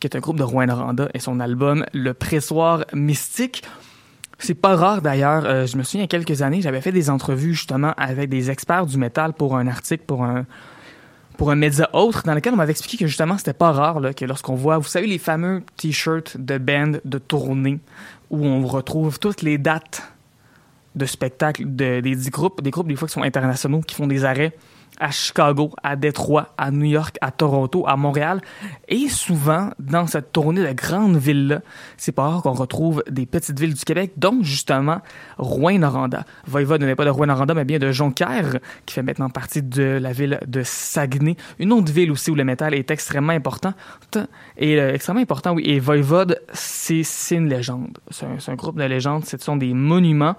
qui 0.00 0.06
est 0.06 0.16
un 0.16 0.20
groupe 0.20 0.38
de 0.38 0.42
Rouen-Noranda, 0.42 1.08
et 1.14 1.18
son 1.18 1.40
album 1.40 1.84
Le 1.92 2.14
Pressoir 2.14 2.84
Mystique. 2.92 3.62
C'est 4.38 4.54
pas 4.54 4.76
rare 4.76 5.00
d'ailleurs. 5.00 5.44
Euh, 5.46 5.66
je 5.66 5.76
me 5.76 5.82
souviens 5.82 6.00
il 6.00 6.04
y 6.04 6.04
a 6.04 6.08
quelques 6.08 6.42
années, 6.42 6.60
j'avais 6.60 6.80
fait 6.80 6.92
des 6.92 7.08
entrevues 7.08 7.54
justement 7.54 7.94
avec 7.96 8.28
des 8.28 8.50
experts 8.50 8.86
du 8.86 8.98
métal 8.98 9.32
pour 9.32 9.56
un 9.56 9.66
article, 9.66 10.04
pour 10.06 10.24
un 10.24 10.44
pour 11.36 11.50
un 11.50 11.54
média 11.54 11.90
autre, 11.92 12.22
dans 12.24 12.34
lequel 12.34 12.54
on 12.54 12.56
m'avait 12.56 12.70
expliqué 12.70 12.96
que 12.96 13.06
justement 13.06 13.36
c'était 13.36 13.52
pas 13.52 13.70
rare 13.70 14.00
que 14.16 14.24
lorsqu'on 14.24 14.54
voit, 14.54 14.78
vous 14.78 14.88
savez 14.88 15.06
les 15.06 15.18
fameux 15.18 15.62
t-shirts 15.76 16.38
de 16.38 16.56
band 16.56 16.92
de 17.04 17.18
tournée 17.18 17.78
où 18.30 18.44
on 18.46 18.66
retrouve 18.66 19.18
toutes 19.18 19.42
les 19.42 19.58
dates 19.58 20.02
de 20.94 21.04
spectacles 21.04 21.64
de, 21.66 22.00
des 22.00 22.16
dix 22.16 22.30
groupes, 22.30 22.62
des 22.62 22.70
groupes 22.70 22.88
des 22.88 22.96
fois 22.96 23.06
qui 23.06 23.14
sont 23.14 23.22
internationaux, 23.22 23.82
qui 23.82 23.94
font 23.94 24.06
des 24.06 24.24
arrêts 24.24 24.56
à 24.98 25.10
Chicago, 25.10 25.70
à 25.82 25.96
Détroit, 25.96 26.54
à 26.58 26.70
New 26.70 26.86
York, 26.86 27.16
à 27.20 27.30
Toronto, 27.30 27.84
à 27.86 27.96
Montréal. 27.96 28.40
Et 28.88 29.08
souvent, 29.08 29.70
dans 29.78 30.06
cette 30.06 30.32
tournée 30.32 30.66
de 30.66 30.72
grandes 30.72 31.16
villes-là, 31.16 31.60
c'est 31.96 32.12
pas 32.12 32.28
rare 32.28 32.42
qu'on 32.42 32.52
retrouve 32.52 33.02
des 33.10 33.26
petites 33.26 33.58
villes 33.58 33.74
du 33.74 33.84
Québec, 33.84 34.12
dont 34.16 34.42
justement 34.42 35.00
Rouen-Noranda. 35.38 36.24
Voivode 36.46 36.82
n'est 36.82 36.94
pas 36.94 37.04
de 37.04 37.10
Rouen-Noranda, 37.10 37.54
mais 37.54 37.64
bien 37.64 37.78
de 37.78 37.92
Jonquière, 37.92 38.58
qui 38.84 38.94
fait 38.94 39.02
maintenant 39.02 39.30
partie 39.30 39.62
de 39.62 39.82
la 39.82 40.12
ville 40.12 40.40
de 40.46 40.62
Saguenay. 40.62 41.36
Une 41.58 41.72
autre 41.72 41.92
ville 41.92 42.10
aussi 42.10 42.30
où 42.30 42.34
le 42.34 42.44
métal 42.44 42.74
est 42.74 42.90
extrêmement 42.90 43.32
important. 43.32 43.74
Et 44.56 44.80
euh, 44.80 44.94
extrêmement 44.94 45.22
important, 45.22 45.52
oui. 45.52 45.62
Et 45.66 45.78
Voivode, 45.78 46.40
c'est 46.52 47.02
une 47.30 47.48
légende. 47.48 47.98
C'est 48.10 48.26
un, 48.26 48.36
un 48.46 48.54
groupe 48.54 48.78
de 48.78 48.84
légendes. 48.84 49.24
Ce 49.24 49.36
sont 49.38 49.56
des 49.56 49.74
monuments. 49.74 50.36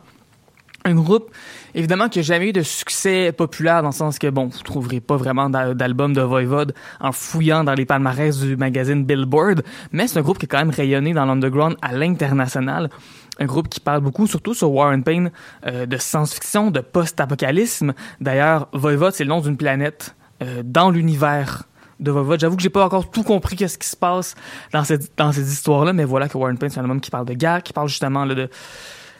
Un 0.86 0.95
groupe, 0.95 1.32
évidemment, 1.75 2.07
qui 2.07 2.19
n'a 2.19 2.23
jamais 2.23 2.49
eu 2.49 2.53
de 2.53 2.61
succès 2.61 3.34
populaire 3.34 3.82
dans 3.82 3.89
le 3.89 3.93
sens 3.93 4.17
que, 4.19 4.28
bon, 4.28 4.45
vous 4.47 4.59
trouverez 4.63 5.01
pas 5.01 5.17
vraiment 5.17 5.49
d'a- 5.49 5.73
d'album 5.73 6.13
de 6.13 6.21
Voivode 6.21 6.73
en 7.01 7.11
fouillant 7.11 7.65
dans 7.65 7.73
les 7.73 7.86
palmarès 7.86 8.39
du 8.39 8.55
magazine 8.55 9.03
Billboard, 9.03 9.63
mais 9.91 10.07
c'est 10.07 10.17
un 10.17 10.21
groupe 10.21 10.38
qui 10.38 10.45
est 10.45 10.47
quand 10.47 10.59
même 10.59 10.69
rayonné 10.69 11.11
dans 11.13 11.25
l'underground 11.25 11.75
à 11.82 11.91
l'international. 11.93 12.89
Un 13.39 13.45
groupe 13.45 13.67
qui 13.67 13.82
parle 13.82 14.01
beaucoup, 14.01 14.28
surtout 14.28 14.53
sur 14.53 14.71
War 14.71 14.93
and 14.93 15.01
Pain, 15.01 15.30
euh, 15.65 15.86
de 15.86 15.97
science-fiction, 15.97 16.71
de 16.71 16.80
post-apocalypse. 16.80 17.84
D'ailleurs, 18.21 18.69
Voivode, 18.71 19.13
c'est 19.13 19.25
le 19.25 19.30
nom 19.30 19.41
d'une 19.41 19.57
planète 19.57 20.15
euh, 20.41 20.61
dans 20.63 20.89
l'univers 20.89 21.63
de 21.99 22.11
Voivode. 22.11 22.39
J'avoue 22.39 22.55
que 22.55 22.61
j'ai 22.61 22.69
pas 22.69 22.86
encore 22.86 23.11
tout 23.11 23.23
compris 23.23 23.55
qu'est-ce 23.55 23.78
qui 23.78 23.88
se 23.88 23.97
passe 23.97 24.36
dans 24.71 24.84
cette, 24.84 25.11
dans 25.17 25.32
ces 25.32 25.51
histoires-là, 25.51 25.93
mais 25.93 26.05
voilà 26.05 26.30
que 26.30 26.38
War 26.38 26.51
and 26.51 26.55
Pain, 26.55 26.69
c'est 26.69 26.80
un 26.80 26.84
album 26.84 27.01
qui 27.01 27.11
parle 27.11 27.25
de 27.25 27.34
guerre, 27.34 27.61
qui 27.61 27.73
parle 27.73 27.89
justement 27.89 28.25
de 28.25 28.49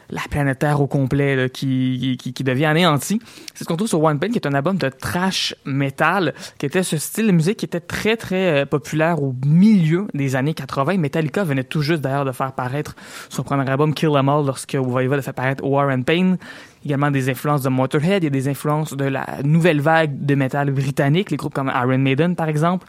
la 0.10 0.22
planète 0.30 0.60
Terre 0.60 0.82
au 0.82 0.88
complet 0.88 1.49
qui, 1.53 2.18
qui, 2.20 2.34
qui 2.34 2.43
devient 2.43 2.66
anéantie. 2.66 3.22
C'est 3.53 3.64
ce 3.64 3.68
qu'on 3.68 3.76
trouve 3.76 3.88
sur 3.88 4.01
One 4.03 4.20
Pain, 4.20 4.30
qui 4.30 4.38
est 4.38 4.47
un 4.47 4.53
album 4.53 4.78
de 4.78 4.89
trash 4.89 5.55
metal, 5.66 6.34
qui 6.58 6.66
était 6.66 6.84
ce 6.84 6.97
style 6.97 7.28
de 7.28 7.32
musique 7.32 7.58
qui 7.58 7.66
était 7.66 7.80
très 7.80 8.18
très 8.18 8.62
euh, 8.62 8.66
populaire 8.66 9.22
au 9.22 9.36
milieu 9.45 10.08
des 10.14 10.36
années 10.36 10.53
80. 10.53 10.97
Metallica 10.97 11.43
venait 11.43 11.64
tout 11.64 11.82
juste 11.82 12.01
d'ailleurs 12.01 12.26
de 12.26 12.32
faire 12.32 12.53
paraître 12.53 12.95
son 13.30 13.43
premier 13.43 13.70
album 13.70 13.93
Kill 13.93 14.10
'Em 14.10 14.30
All 14.30 14.45
lorsque 14.45 14.76
Voivode 14.76 15.20
a 15.20 15.22
fait 15.22 15.34
paraître 15.34 15.64
War 15.64 15.89
and 15.89 16.03
Pain. 16.03 16.38
Également 16.86 17.12
des 17.12 17.30
influences 17.30 17.64
de 17.64 17.70
Motorhead, 17.70 18.24
il 18.24 18.26
y 18.26 18.28
a 18.28 18.30
des 18.30 18.47
influences 18.47 18.95
de 18.95 19.05
la 19.05 19.26
nouvelle 19.43 19.82
vague 19.82 20.26
de 20.26 20.36
métal 20.36 20.72
britannique, 20.72 21.32
les 21.32 21.38
groupes 21.38 21.53
comme 21.53 21.72
Iron 21.76 21.97
Maiden 21.97 22.36
par 22.36 22.47
exemple. 22.47 22.88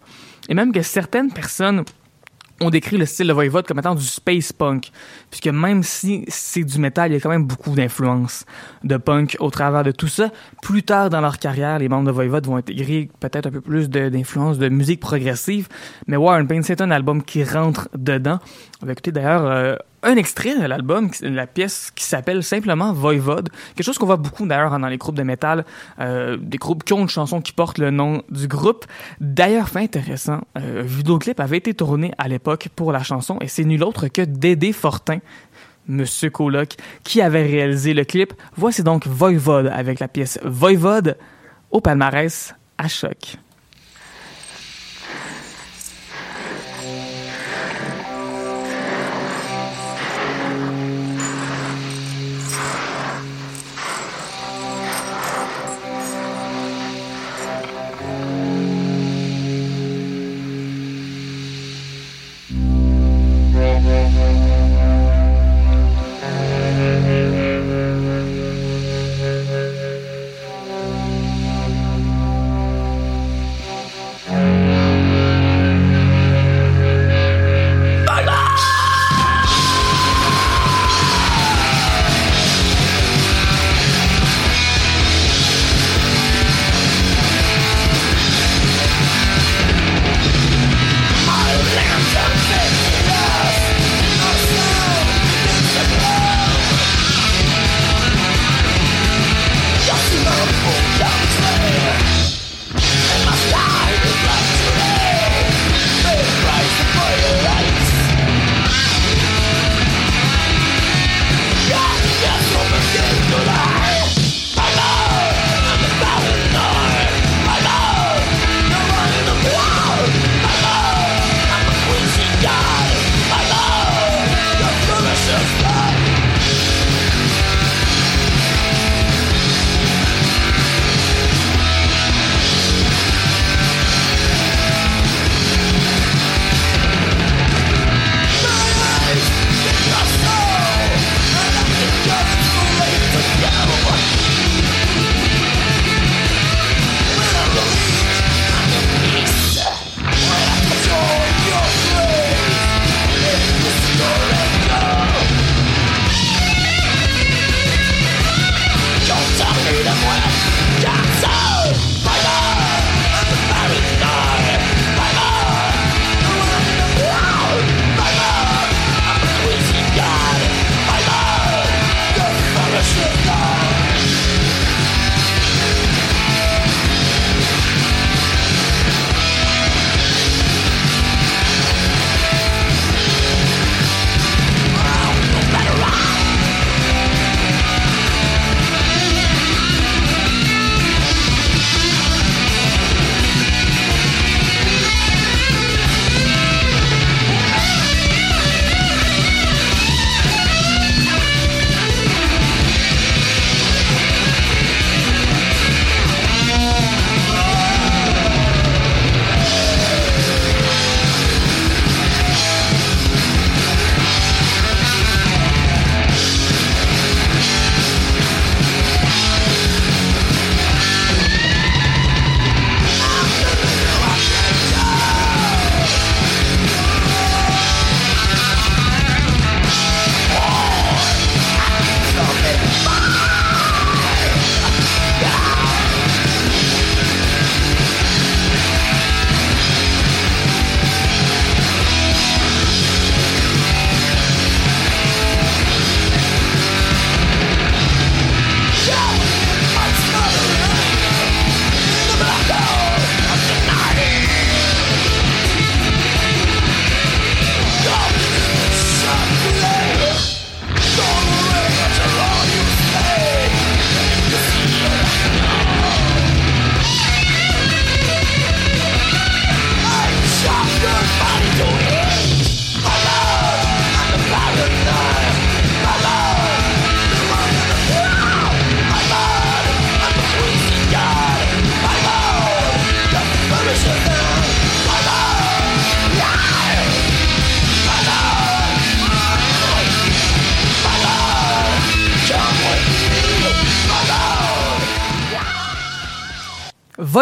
Et 0.48 0.54
même 0.54 0.72
que 0.72 0.82
certaines 0.82 1.32
personnes 1.32 1.84
on 2.60 2.70
décrit 2.70 2.96
le 2.96 3.06
style 3.06 3.28
de 3.28 3.32
Voivode 3.32 3.66
comme 3.66 3.78
étant 3.78 3.94
du 3.94 4.04
space 4.04 4.52
punk, 4.52 4.90
puisque 5.30 5.48
même 5.48 5.82
si 5.82 6.24
c'est 6.28 6.64
du 6.64 6.78
métal, 6.78 7.10
il 7.10 7.14
y 7.14 7.16
a 7.16 7.20
quand 7.20 7.28
même 7.28 7.46
beaucoup 7.46 7.74
d'influence 7.74 8.44
de 8.84 8.96
punk 8.96 9.36
au 9.40 9.50
travers 9.50 9.84
de 9.84 9.90
tout 9.90 10.08
ça. 10.08 10.30
Plus 10.62 10.82
tard 10.82 11.10
dans 11.10 11.20
leur 11.20 11.38
carrière, 11.38 11.78
les 11.78 11.88
membres 11.88 12.06
de 12.06 12.12
Voivode 12.12 12.46
vont 12.46 12.56
intégrer 12.56 13.08
peut-être 13.20 13.46
un 13.46 13.50
peu 13.50 13.60
plus 13.60 13.88
de- 13.88 14.08
d'influence 14.08 14.58
de, 14.58 14.68
musique 14.68 15.00
progressive, 15.00 15.68
mais 16.06 16.16
War 16.16 16.40
and 16.40 16.46
Pain, 16.46 16.62
c'est 16.62 16.80
un 16.80 16.90
album 16.90 17.22
qui 17.22 17.42
rentre 17.44 17.88
dedans. 17.96 18.38
On 18.82 18.86
va 18.86 18.92
écouter 18.92 19.12
d'ailleurs 19.12 19.46
euh, 19.46 19.76
un 20.02 20.16
extrait 20.16 20.58
de 20.58 20.64
l'album, 20.64 21.10
la 21.22 21.46
pièce 21.46 21.90
qui 21.94 22.04
s'appelle 22.04 22.42
simplement 22.42 22.92
Voivode, 22.92 23.50
quelque 23.74 23.84
chose 23.84 23.98
qu'on 23.98 24.06
voit 24.06 24.16
beaucoup 24.16 24.46
d'ailleurs 24.46 24.78
dans 24.78 24.86
les 24.86 24.96
groupes 24.98 25.16
de 25.16 25.22
métal, 25.22 25.64
euh, 25.98 26.36
des 26.40 26.58
groupes 26.58 26.84
qui 26.84 26.92
ont 26.92 27.00
une 27.00 27.08
chanson 27.08 27.40
qui 27.40 27.52
porte 27.52 27.78
le 27.78 27.90
nom 27.90 28.22
du 28.30 28.46
groupe. 28.46 28.86
D'ailleurs, 29.20 29.68
fait 29.68 29.80
intéressant, 29.80 30.40
euh, 30.56 30.84
un 30.86 31.40
avait 31.40 31.58
été 31.58 31.74
tourné 31.74 32.12
à 32.18 32.28
l'époque 32.28 32.68
pour 32.76 32.92
la 32.92 33.02
chanson 33.02 33.38
et 33.40 33.48
c'est 33.48 33.64
nul 33.64 33.82
autre 33.82 34.08
que 34.08 34.22
Dédé 34.22 34.72
Fortin, 34.72 35.18
Monsieur 35.88 36.30
Coloc, 36.30 36.76
qui 37.02 37.20
avait 37.20 37.44
réalisé 37.44 37.94
le 37.94 38.04
clip. 38.04 38.32
Voici 38.56 38.82
donc 38.82 39.06
Voivode 39.06 39.66
avec 39.68 40.00
la 40.00 40.08
pièce 40.08 40.38
Voivode 40.44 41.16
au 41.70 41.80
palmarès 41.80 42.54
à 42.76 42.88
choc. 42.88 43.38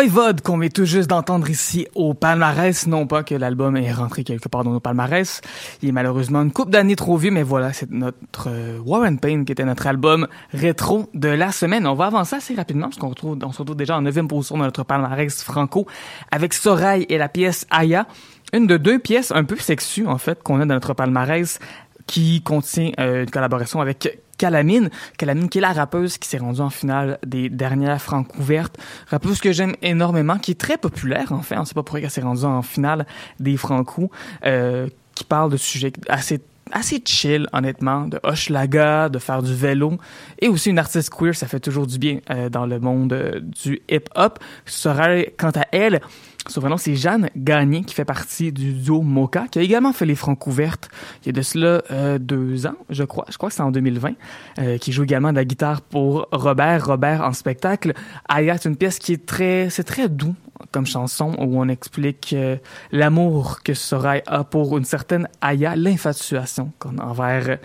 Voivode 0.09 0.41
qu'on 0.41 0.57
vient 0.59 0.69
tout 0.69 0.85
juste 0.85 1.11
d'entendre 1.11 1.51
ici 1.51 1.89
au 1.97 2.15
palmarès, 2.15 2.87
non 2.87 3.09
pas 3.09 3.25
que 3.25 3.35
l'album 3.35 3.77
est 3.77 3.93
rentré 3.93 4.23
quelque 4.23 4.49
part 4.49 4.63
dans 4.63 4.71
nos 4.71 4.79
palmarès, 4.79 5.41
il 5.83 5.89
est 5.89 5.93
malheureusement 5.93 6.43
une 6.43 6.53
coupe 6.53 6.71
d'années 6.71 6.95
trop 6.95 7.17
vieux, 7.17 7.33
mais 7.33 7.43
voilà, 7.43 7.73
c'est 7.73 7.91
notre 7.91 8.49
euh, 8.49 8.79
Warren 8.85 9.19
Payne 9.19 9.45
qui 9.45 9.51
était 9.51 9.65
notre 9.65 9.87
album 9.89 10.29
rétro 10.53 11.11
de 11.15 11.29
la 11.29 11.51
semaine. 11.51 11.89
On 11.89 11.95
va 11.95 12.07
avancer 12.07 12.37
assez 12.37 12.55
rapidement 12.55 12.87
parce 12.87 12.99
qu'on 12.99 13.09
retrouve, 13.09 13.37
on 13.43 13.51
se 13.51 13.59
retrouve 13.59 13.77
déjà 13.77 13.97
en 13.97 14.03
neuvième 14.03 14.29
position 14.29 14.57
de 14.59 14.63
notre 14.63 14.85
palmarès 14.85 15.43
franco 15.43 15.87
avec 16.31 16.55
Sorail 16.55 17.07
et 17.09 17.19
la 17.19 17.29
pièce 17.29 17.67
Aya, 17.71 18.07
une 18.53 18.69
de 18.69 18.77
deux 18.77 19.01
pièces 19.01 19.33
un 19.33 19.43
peu 19.43 19.57
sexues 19.57 20.07
en 20.07 20.19
fait 20.19 20.41
qu'on 20.43 20.61
a 20.61 20.67
dans 20.67 20.75
notre 20.75 20.95
palmarès 20.95 21.59
qui 22.07 22.43
contient 22.43 22.93
euh, 23.01 23.25
une 23.25 23.31
collaboration 23.31 23.81
avec 23.81 24.21
Calamine. 24.39 24.91
Calamine 25.19 25.49
qui 25.49 25.59
est 25.59 25.63
la 25.63 25.73
rappeuse 25.73 26.19
qui 26.19 26.29
s'est 26.29 26.39
rendue 26.39 26.61
en 26.61 26.71
finale 26.71 27.19
des 27.27 27.49
dernières 27.49 28.01
Francouvertes. 28.01 28.79
Rappeuse 29.09 29.41
que 29.41 29.53
j'aime 29.53 29.75
énormément, 29.83 30.39
qui 30.39 30.53
est 30.53 30.61
très 30.61 30.79
populaire 30.79 31.33
en 31.33 31.43
fait. 31.43 31.57
On 31.57 31.65
sait 31.65 31.75
pas 31.75 31.83
pourquoi 31.83 32.01
elle 32.01 32.11
s'est 32.11 32.21
rendue 32.21 32.45
en 32.45 32.63
finale 32.63 33.07
des 33.41 33.57
Franco, 33.57 34.11
euh, 34.45 34.89
qui 35.15 35.25
parle 35.25 35.51
de 35.51 35.57
sujets 35.57 35.93
assez 36.09 36.41
assez 36.73 37.01
chill, 37.05 37.47
honnêtement, 37.53 38.09
de 38.09 38.19
Hochelaga, 38.23 39.09
de 39.09 39.19
faire 39.19 39.43
du 39.43 39.55
vélo, 39.55 39.99
et 40.41 40.49
aussi 40.49 40.71
une 40.71 40.79
artiste 40.79 41.11
queer, 41.11 41.35
ça 41.35 41.47
fait 41.47 41.61
toujours 41.61 41.87
du 41.87 41.99
bien 41.99 42.19
euh, 42.31 42.49
dans 42.49 42.67
le 42.67 42.81
monde 42.81 43.13
euh, 43.13 43.41
du 43.41 43.81
hip-hop. 43.89 44.39
Soraya, 44.65 45.27
quant 45.39 45.53
à 45.55 45.65
elle, 45.71 46.01
son 46.49 46.61
vrai 46.61 46.71
nom, 46.71 46.77
c'est 46.77 46.95
Jeanne 46.95 47.29
Gagné, 47.37 47.83
qui 47.83 47.95
fait 47.95 48.05
partie 48.05 48.53
du 48.53 48.73
duo 48.73 49.03
Mocha, 49.03 49.47
qui 49.49 49.59
a 49.59 49.63
également 49.63 49.93
fait 49.93 50.07
les 50.07 50.15
francs 50.15 50.39
couvertes 50.39 50.89
il 51.23 51.27
y 51.27 51.29
a 51.31 51.33
de 51.33 51.43
cela 51.43 51.83
euh, 51.91 52.19
deux 52.19 52.67
ans, 52.67 52.77
je 52.91 53.05
crois. 53.05 53.27
Je 53.31 53.37
crois 53.37 53.49
que 53.49 53.55
c'est 53.55 53.63
en 53.63 53.71
2020, 53.71 54.13
euh, 54.59 54.79
qui 54.79 54.93
joue 54.93 55.05
également 55.05 55.31
de 55.31 55.37
la 55.37 55.45
guitare 55.45 55.81
pour 55.83 56.29
Robert. 56.33 56.87
Robert 56.87 57.23
en 57.23 57.33
spectacle. 57.33 57.95
Aya, 58.29 58.59
c'est 58.59 58.69
une 58.69 58.77
pièce 58.77 58.99
qui 58.99 59.13
est 59.13 59.27
très, 59.27 59.69
c'est 59.71 59.85
très 59.85 60.09
doux 60.09 60.35
comme 60.71 60.87
chanson 60.87 61.35
où 61.39 61.61
on 61.61 61.69
explique 61.69 62.33
euh, 62.33 62.57
l'amour 62.93 63.63
que 63.63 63.75
Soraya 63.75 64.23
a 64.27 64.45
pour 64.45 64.79
une 64.79 64.85
certaine 64.85 65.29
Aya, 65.41 65.77
l'infatuation 65.77 66.73
qu'on 66.79 66.99
a 66.99 67.05
envers 67.05 67.59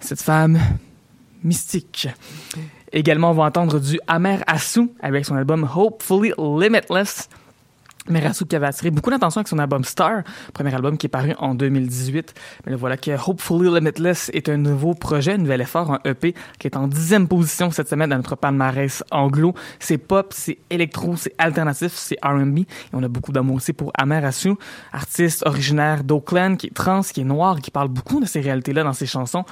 cette 0.00 0.22
femme 0.22 0.58
mystique. 1.42 2.08
Également, 2.92 3.30
on 3.30 3.34
va 3.34 3.44
entendre 3.44 3.80
du 3.80 3.98
Amer 4.06 4.42
Assou 4.46 4.92
avec 5.00 5.24
son 5.24 5.34
album 5.34 5.68
Hopefully 5.74 6.32
Limitless. 6.38 7.28
Merasu 8.08 8.46
qui 8.46 8.56
avait 8.56 8.66
attiré 8.66 8.90
beaucoup 8.90 9.10
d'attention 9.10 9.40
avec 9.40 9.48
son 9.48 9.58
album 9.58 9.84
Star, 9.84 10.22
premier 10.52 10.74
album 10.74 10.98
qui 10.98 11.06
est 11.06 11.08
paru 11.08 11.34
en 11.38 11.54
2018. 11.54 12.34
Mais 12.64 12.72
là, 12.72 12.78
voilà 12.78 12.96
que 12.96 13.12
Hopefully 13.12 13.72
Limitless 13.72 14.30
est 14.34 14.48
un 14.48 14.56
nouveau 14.56 14.94
projet, 14.94 15.34
un 15.34 15.38
nouvel 15.38 15.60
effort, 15.60 15.92
un 15.92 16.00
EP 16.04 16.34
qui 16.58 16.66
est 16.66 16.76
en 16.76 16.88
dixième 16.88 17.28
position 17.28 17.70
cette 17.70 17.88
semaine 17.88 18.10
dans 18.10 18.16
notre 18.16 18.36
palmarès 18.36 19.04
anglo. 19.10 19.54
C'est 19.78 19.98
pop, 19.98 20.32
c'est 20.34 20.58
électro, 20.70 21.16
c'est 21.16 21.34
alternatif, 21.38 21.92
c'est 21.94 22.18
R&B. 22.22 22.58
Et 22.58 22.66
on 22.92 23.02
a 23.02 23.08
beaucoup 23.08 23.32
d'amour 23.32 23.56
aussi 23.56 23.72
pour 23.72 23.92
Amer 23.96 24.24
Assou, 24.24 24.58
artiste 24.92 25.46
originaire 25.46 26.02
d'Oakland, 26.02 26.56
qui 26.56 26.66
est 26.68 26.74
trans, 26.74 27.02
qui 27.02 27.20
est 27.20 27.24
noir, 27.24 27.60
qui 27.60 27.70
parle 27.70 27.88
beaucoup 27.88 28.20
de 28.20 28.26
ces 28.26 28.40
réalités-là 28.40 28.82
dans 28.82 28.92
ses 28.92 29.06
chansons. 29.06 29.44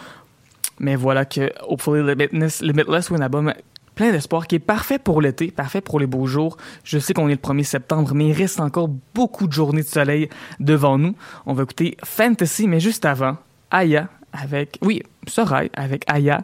Mais 0.81 0.97
voilà 0.97 1.27
que 1.27 1.53
Hopefully 1.69 2.03
Limitless, 2.03 2.63
Limitless 2.63 3.11
ou 3.11 3.15
un 3.15 3.21
album 3.21 3.53
plein 4.01 4.13
d'espoir, 4.13 4.47
qui 4.47 4.55
est 4.55 4.61
parfait 4.61 4.99
pour 4.99 5.21
l'été, 5.21 5.51
parfait 5.51 5.83
pour 5.83 6.01
les 6.01 6.07
beaux 6.07 6.25
jours. 6.25 6.57
Je 6.85 6.99
sais 6.99 7.13
qu'on 7.13 7.29
est 7.29 7.33
le 7.33 7.37
1er 7.37 7.65
septembre, 7.65 8.13
mais 8.15 8.29
il 8.29 8.33
reste 8.33 8.59
encore 8.59 8.89
beaucoup 9.15 9.47
de 9.47 9.53
journées 9.53 9.83
de 9.83 9.87
soleil 9.87 10.31
devant 10.59 10.97
nous. 10.97 11.15
On 11.45 11.53
va 11.53 11.65
écouter 11.65 11.99
Fantasy, 12.03 12.67
mais 12.67 12.81
juste 12.81 13.05
avant, 13.05 13.37
Aya 13.71 14.09
avec, 14.33 14.79
oui, 14.81 15.03
Sorail 15.29 15.71
avec 15.75 16.05
Aya 16.11 16.41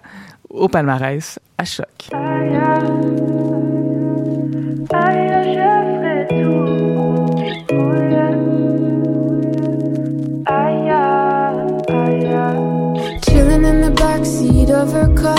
au 0.51 0.69
palmarès 0.69 1.39
à 1.57 1.65
choc. 1.65 2.11
Chilling 13.23 13.65
in 13.65 13.81
the 13.81 13.91
backseat 13.99 14.71
of 14.71 14.93
her 14.93 15.09
car. 15.15 15.36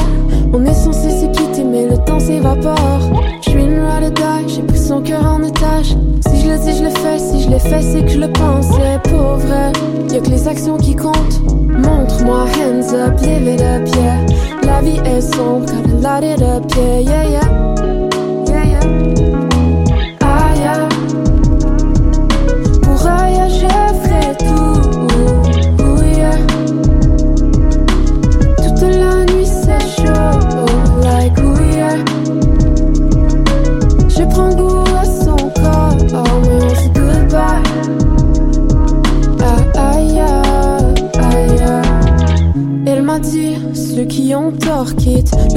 Je 2.19 3.49
suis 3.49 3.63
une 3.63 3.79
ride 3.79 4.19
j'ai 4.47 4.61
pris 4.63 4.77
son 4.77 5.01
cœur 5.01 5.23
en 5.23 5.43
étage. 5.43 5.95
Si 6.27 6.41
je 6.41 6.49
le 6.49 6.57
dis, 6.57 6.77
je 6.77 6.83
le 6.83 6.89
fais, 6.89 7.19
si 7.19 7.43
je 7.43 7.49
le 7.49 7.59
fais, 7.59 7.81
c'est 7.81 8.03
que 8.03 8.09
je 8.09 8.19
le 8.19 8.31
pense. 8.31 8.65
C'est 8.65 9.11
pour 9.11 9.37
vrai, 9.37 9.71
y'a 10.11 10.19
que 10.19 10.29
les 10.29 10.47
actions 10.47 10.77
qui 10.77 10.95
comptent. 10.95 11.41
Montre-moi, 11.67 12.45
hands 12.57 12.93
up, 12.93 13.19
live 13.21 13.47
it 13.47 13.61
up, 13.61 13.87
yeah. 13.95 14.25
La 14.63 14.81
vie 14.81 14.99
est 15.05 15.21
sombre, 15.21 15.67
gotta 16.01 16.21
light 16.21 16.23
it 16.23 16.41
up, 16.41 16.63
yeah, 16.75 16.99
yeah. 17.01 17.27
Yeah, 17.29 17.76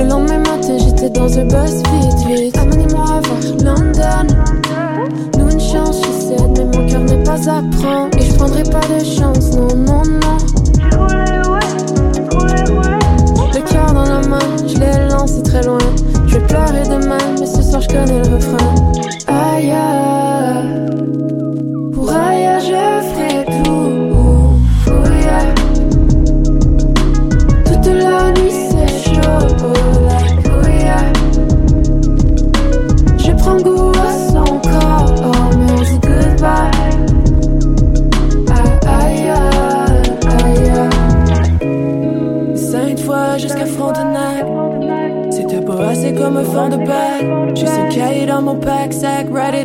Le 0.01 0.07
lendemain 0.07 0.39
matin 0.39 0.79
j'étais 0.79 1.11
dans 1.11 1.39
un 1.39 1.45
bus 1.45 1.75
vite 1.75 2.27
vite. 2.27 2.60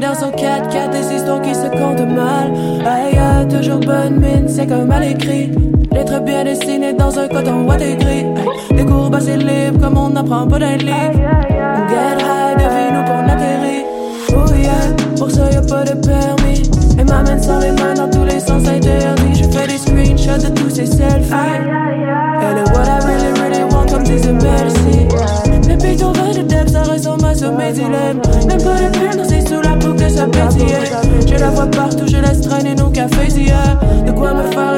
Dans 0.05 0.13
son 0.13 0.31
4 0.31 0.91
des 0.91 1.15
histoires 1.15 1.41
qui 1.41 1.55
se 1.55 1.67
comptent 1.67 2.07
mal. 2.07 2.53
Aïe, 2.85 3.17
aïe, 3.17 3.47
toujours 3.47 3.79
bonne 3.79 4.19
mine, 4.19 4.47
c'est 4.47 4.67
comme 4.67 4.91
à 4.91 4.99
l'écrit. 4.99 5.51
Lettres 5.91 6.21
bien 6.21 6.43
dessinées 6.43 6.93
dans 6.93 7.17
un 7.17 7.27
coton 7.27 7.65
ouaté 7.65 7.95
gris. 7.95 8.25
Les 8.71 8.85
courbes 8.85 9.15
assez 9.15 9.37
libres 9.37 9.79
comme 9.81 9.97
on 9.97 10.09
n'apprend 10.09 10.47
pas 10.47 10.59
d'un 10.59 10.77
livre. 10.77 11.19
Get 11.89 12.21
high, 12.21 12.34
traîner 33.25 33.33
nos 33.33 33.33
cafés 33.33 33.41
hier. 33.41 33.79
De 34.05 34.11
quoi 34.11 34.33
me 34.33 34.43
faire 34.51 34.74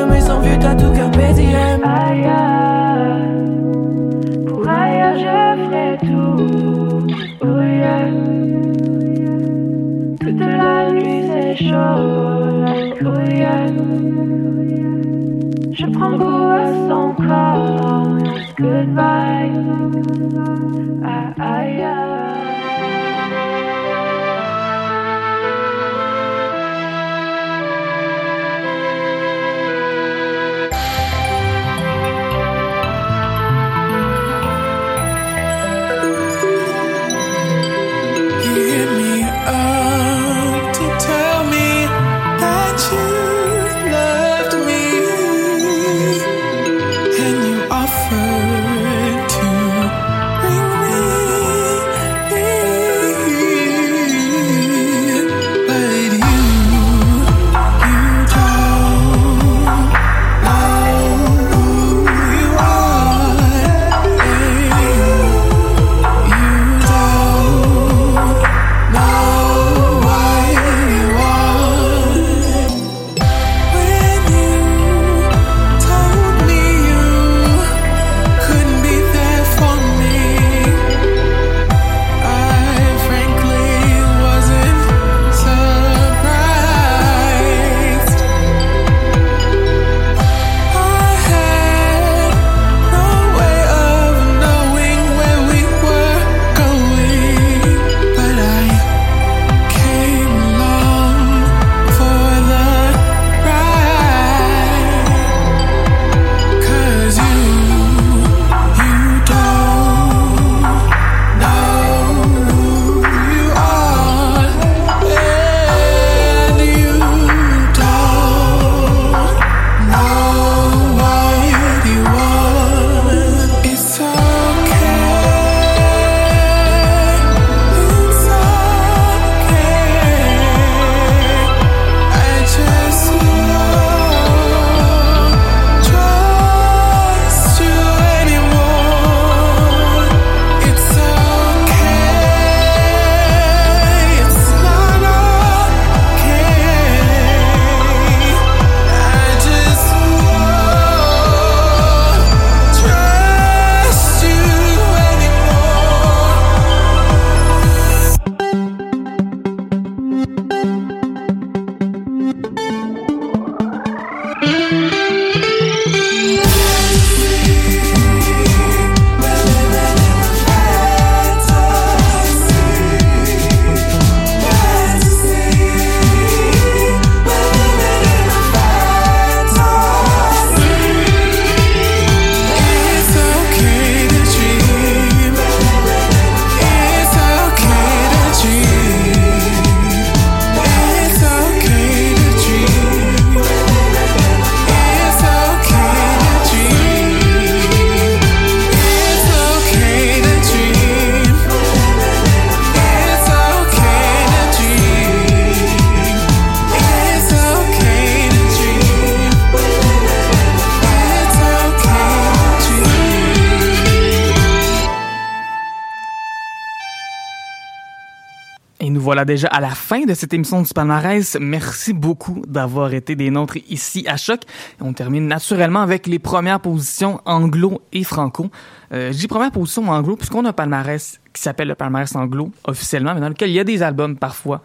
voilà 219.07 219.23
déjà 219.23 219.47
à 219.47 219.61
la 219.61 219.69
fin 219.69 220.03
de 220.03 220.13
cette 220.13 220.33
émission 220.33 220.61
du 220.61 220.73
palmarès. 220.73 221.37
Merci 221.39 221.93
beaucoup 221.93 222.43
d'avoir 222.45 222.93
été 222.93 223.15
des 223.15 223.29
nôtres 223.29 223.55
ici 223.69 224.03
à 224.05 224.17
Choc. 224.17 224.41
On 224.81 224.91
termine 224.91 225.27
naturellement 225.27 225.79
avec 225.79 226.07
les 226.07 226.19
premières 226.19 226.59
positions 226.59 227.21
anglo 227.23 227.81
et 227.93 228.03
franco. 228.03 228.47
Euh, 228.91 229.13
je 229.13 229.17
dis 229.17 229.27
première 229.27 229.51
position 229.51 229.89
anglo 229.89 230.17
puisqu'on 230.17 230.43
a 230.43 230.49
un 230.49 230.51
palmarès 230.51 231.21
qui 231.31 231.41
s'appelle 231.41 231.69
le 231.69 231.75
palmarès 231.75 232.13
anglo 232.17 232.51
officiellement, 232.65 233.13
mais 233.13 233.21
dans 233.21 233.29
lequel 233.29 233.49
il 233.49 233.53
y 233.53 233.61
a 233.61 233.63
des 233.63 233.81
albums 233.81 234.17
parfois 234.17 234.61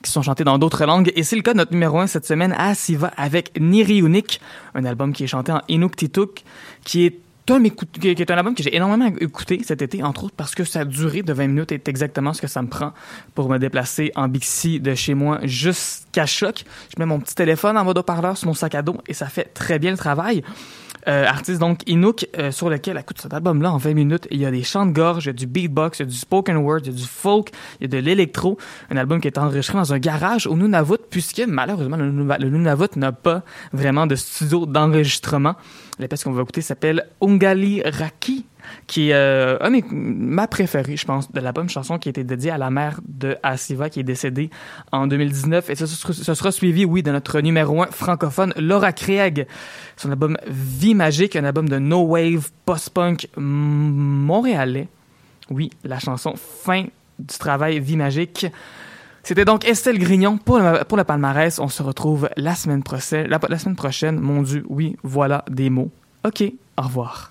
qui 0.00 0.10
sont 0.10 0.22
chantés 0.22 0.44
dans 0.44 0.56
d'autres 0.56 0.86
langues. 0.86 1.12
Et 1.14 1.22
c'est 1.22 1.36
le 1.36 1.42
cas 1.42 1.52
de 1.52 1.58
notre 1.58 1.72
numéro 1.72 1.98
1 1.98 2.06
cette 2.06 2.24
semaine 2.24 2.54
à 2.56 2.74
Siva 2.74 3.12
avec 3.18 3.52
Niri 3.60 4.02
un 4.74 4.84
album 4.86 5.12
qui 5.12 5.24
est 5.24 5.26
chanté 5.26 5.52
en 5.52 5.60
Inuktitut, 5.68 6.42
qui 6.84 7.04
est 7.04 7.20
un, 7.50 7.62
écoute- 7.64 7.98
qui 8.00 8.08
est 8.08 8.30
un 8.30 8.36
album 8.36 8.54
que 8.54 8.62
j'ai 8.62 8.74
énormément 8.74 9.06
écouté 9.20 9.60
cet 9.64 9.82
été, 9.82 10.02
entre 10.02 10.24
autres 10.24 10.34
parce 10.36 10.54
que 10.54 10.64
sa 10.64 10.84
durée 10.84 11.22
de 11.22 11.32
20 11.32 11.46
minutes 11.48 11.72
est 11.72 11.88
exactement 11.88 12.32
ce 12.32 12.40
que 12.40 12.46
ça 12.46 12.62
me 12.62 12.68
prend 12.68 12.92
pour 13.34 13.48
me 13.50 13.58
déplacer 13.58 14.12
en 14.14 14.28
Bixi 14.28 14.80
de 14.80 14.94
chez 14.94 15.14
moi 15.14 15.40
jusqu'à 15.42 16.26
Choc. 16.26 16.64
Je 16.88 16.94
mets 16.98 17.06
mon 17.06 17.20
petit 17.20 17.34
téléphone 17.34 17.76
en 17.76 17.84
mode 17.84 17.98
haut-parleur 17.98 18.36
sur 18.36 18.48
mon 18.48 18.54
sac 18.54 18.74
à 18.74 18.82
dos 18.82 18.96
et 19.06 19.14
ça 19.14 19.26
fait 19.26 19.52
très 19.52 19.78
bien 19.78 19.90
le 19.90 19.98
travail. 19.98 20.42
Euh, 21.06 21.26
artiste 21.26 21.60
donc 21.60 21.82
Inuk, 21.86 22.26
euh, 22.38 22.50
sur 22.50 22.70
lequel, 22.70 22.96
écoute, 22.96 23.20
cet 23.20 23.34
album-là, 23.34 23.72
en 23.72 23.76
20 23.76 23.94
minutes, 23.94 24.26
il 24.30 24.40
y 24.40 24.46
a 24.46 24.50
des 24.50 24.62
chants 24.62 24.86
de 24.86 24.92
gorge, 24.92 25.24
il 25.24 25.28
y 25.28 25.30
a 25.30 25.32
du 25.34 25.46
beatbox, 25.46 25.98
il 25.98 26.02
y 26.02 26.06
a 26.06 26.08
du 26.08 26.16
spoken 26.16 26.56
word, 26.56 26.80
il 26.84 26.86
y 26.86 26.90
a 26.90 26.98
du 26.98 27.06
folk, 27.06 27.50
il 27.80 27.82
y 27.82 27.84
a 27.84 28.00
de 28.00 28.04
l'électro. 28.04 28.56
Un 28.90 28.96
album 28.96 29.20
qui 29.20 29.28
est 29.28 29.36
enregistré 29.36 29.76
dans 29.76 29.92
un 29.92 29.98
garage 29.98 30.46
au 30.46 30.56
Nunavut, 30.56 30.98
puisque 31.10 31.42
malheureusement, 31.46 31.96
le, 31.96 32.48
Nunavut 32.48 32.96
n'a 32.96 33.12
pas 33.12 33.42
vraiment 33.72 34.06
de 34.06 34.14
studio 34.14 34.64
d'enregistrement. 34.64 35.56
La 35.98 36.08
pièce 36.08 36.24
qu'on 36.24 36.32
va 36.32 36.42
écouter 36.42 36.62
s'appelle 36.62 37.06
Ungali 37.20 37.82
Raki, 37.82 38.46
qui 38.86 39.10
est 39.10 39.14
euh, 39.14 39.58
un 39.60 39.70
ma 39.90 40.46
préférée, 40.46 40.96
je 40.96 41.04
pense, 41.04 41.30
de 41.32 41.40
l'album, 41.40 41.68
chanson 41.68 41.98
qui 41.98 42.08
a 42.08 42.10
été 42.10 42.24
dédiée 42.24 42.50
à 42.50 42.58
la 42.58 42.70
mère 42.70 43.00
de 43.06 43.36
Asiva, 43.42 43.90
qui 43.90 44.00
est 44.00 44.04
décédée 44.04 44.50
en 44.92 45.06
2019. 45.06 45.70
Et 45.70 45.74
ce 45.74 45.86
sera, 45.86 46.52
suivi, 46.52 46.84
oui, 46.84 47.02
de 47.02 47.10
notre 47.10 47.40
numéro 47.40 47.82
un 47.82 47.86
francophone, 47.86 48.52
Laura 48.56 48.92
Craig. 48.92 49.46
Son 49.96 50.10
album 50.10 50.36
Vie 50.46 50.94
Magique, 50.94 51.36
un 51.36 51.44
album 51.44 51.68
de 51.68 51.78
no 51.78 52.02
wave 52.02 52.50
post-punk 52.64 53.28
montréalais. 53.36 54.88
Oui, 55.50 55.70
la 55.84 55.98
chanson 55.98 56.34
Fin 56.36 56.84
du 57.18 57.38
travail 57.38 57.80
Vie 57.80 57.96
Magique. 57.96 58.46
C'était 59.22 59.46
donc 59.46 59.66
Estelle 59.66 59.98
Grignon 59.98 60.36
pour 60.36 60.58
le, 60.58 60.84
pour 60.84 60.98
le 60.98 61.04
palmarès. 61.04 61.58
On 61.58 61.68
se 61.68 61.82
retrouve 61.82 62.28
la 62.36 62.54
semaine 62.54 62.82
prochaine. 62.82 63.26
La 63.26 63.58
semaine 63.58 63.76
prochaine, 63.76 64.20
mon 64.20 64.42
Dieu, 64.42 64.64
oui, 64.68 64.96
voilà 65.02 65.44
des 65.48 65.70
mots. 65.70 65.90
OK, 66.24 66.42
au 66.76 66.82
revoir. 66.82 67.30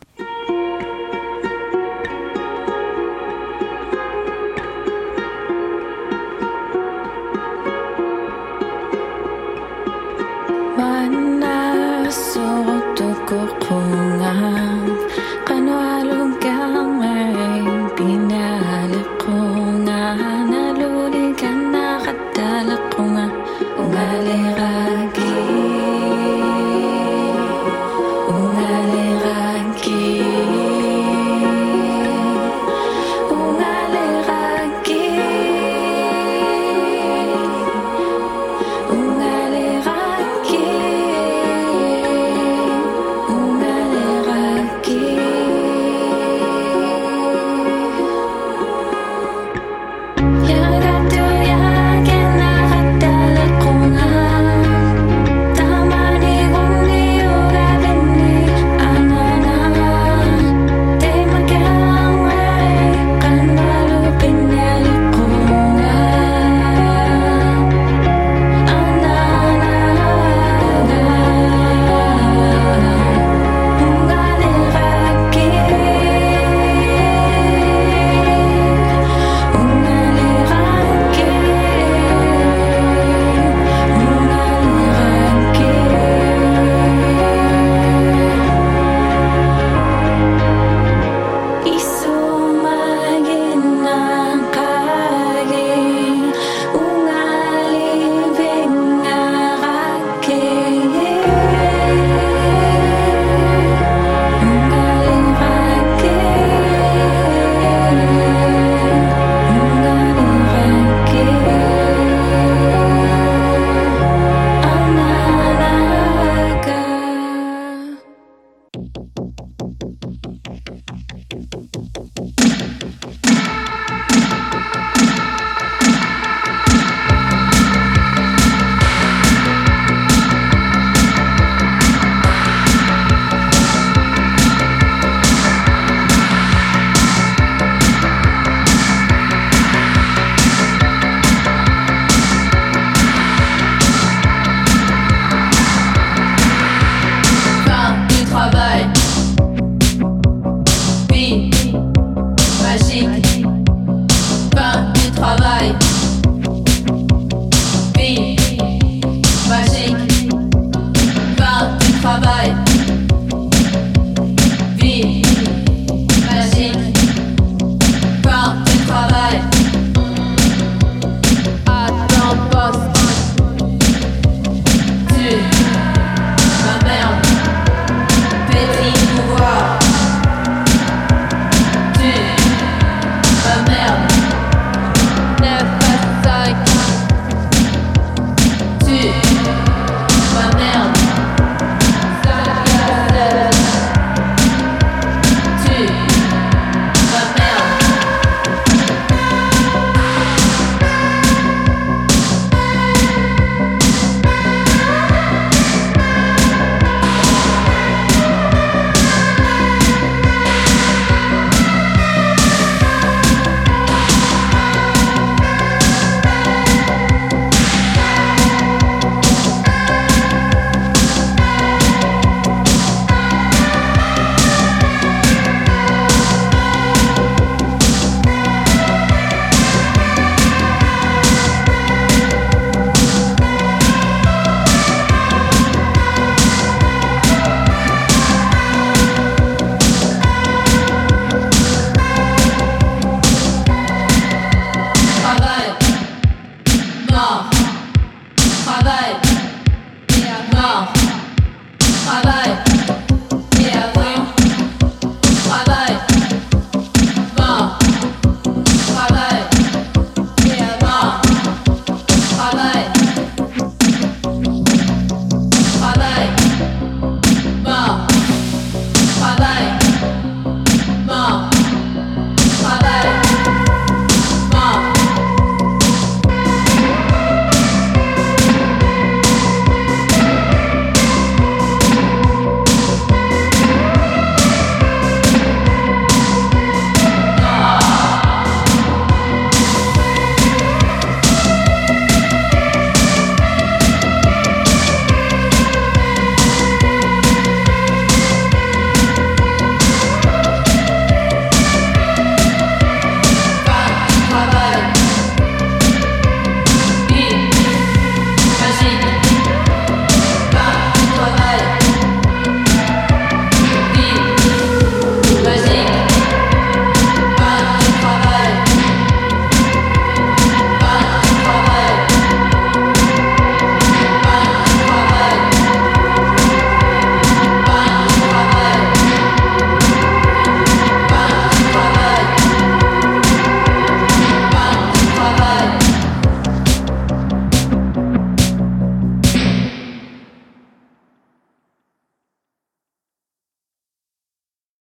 kepungan 13.27 14.83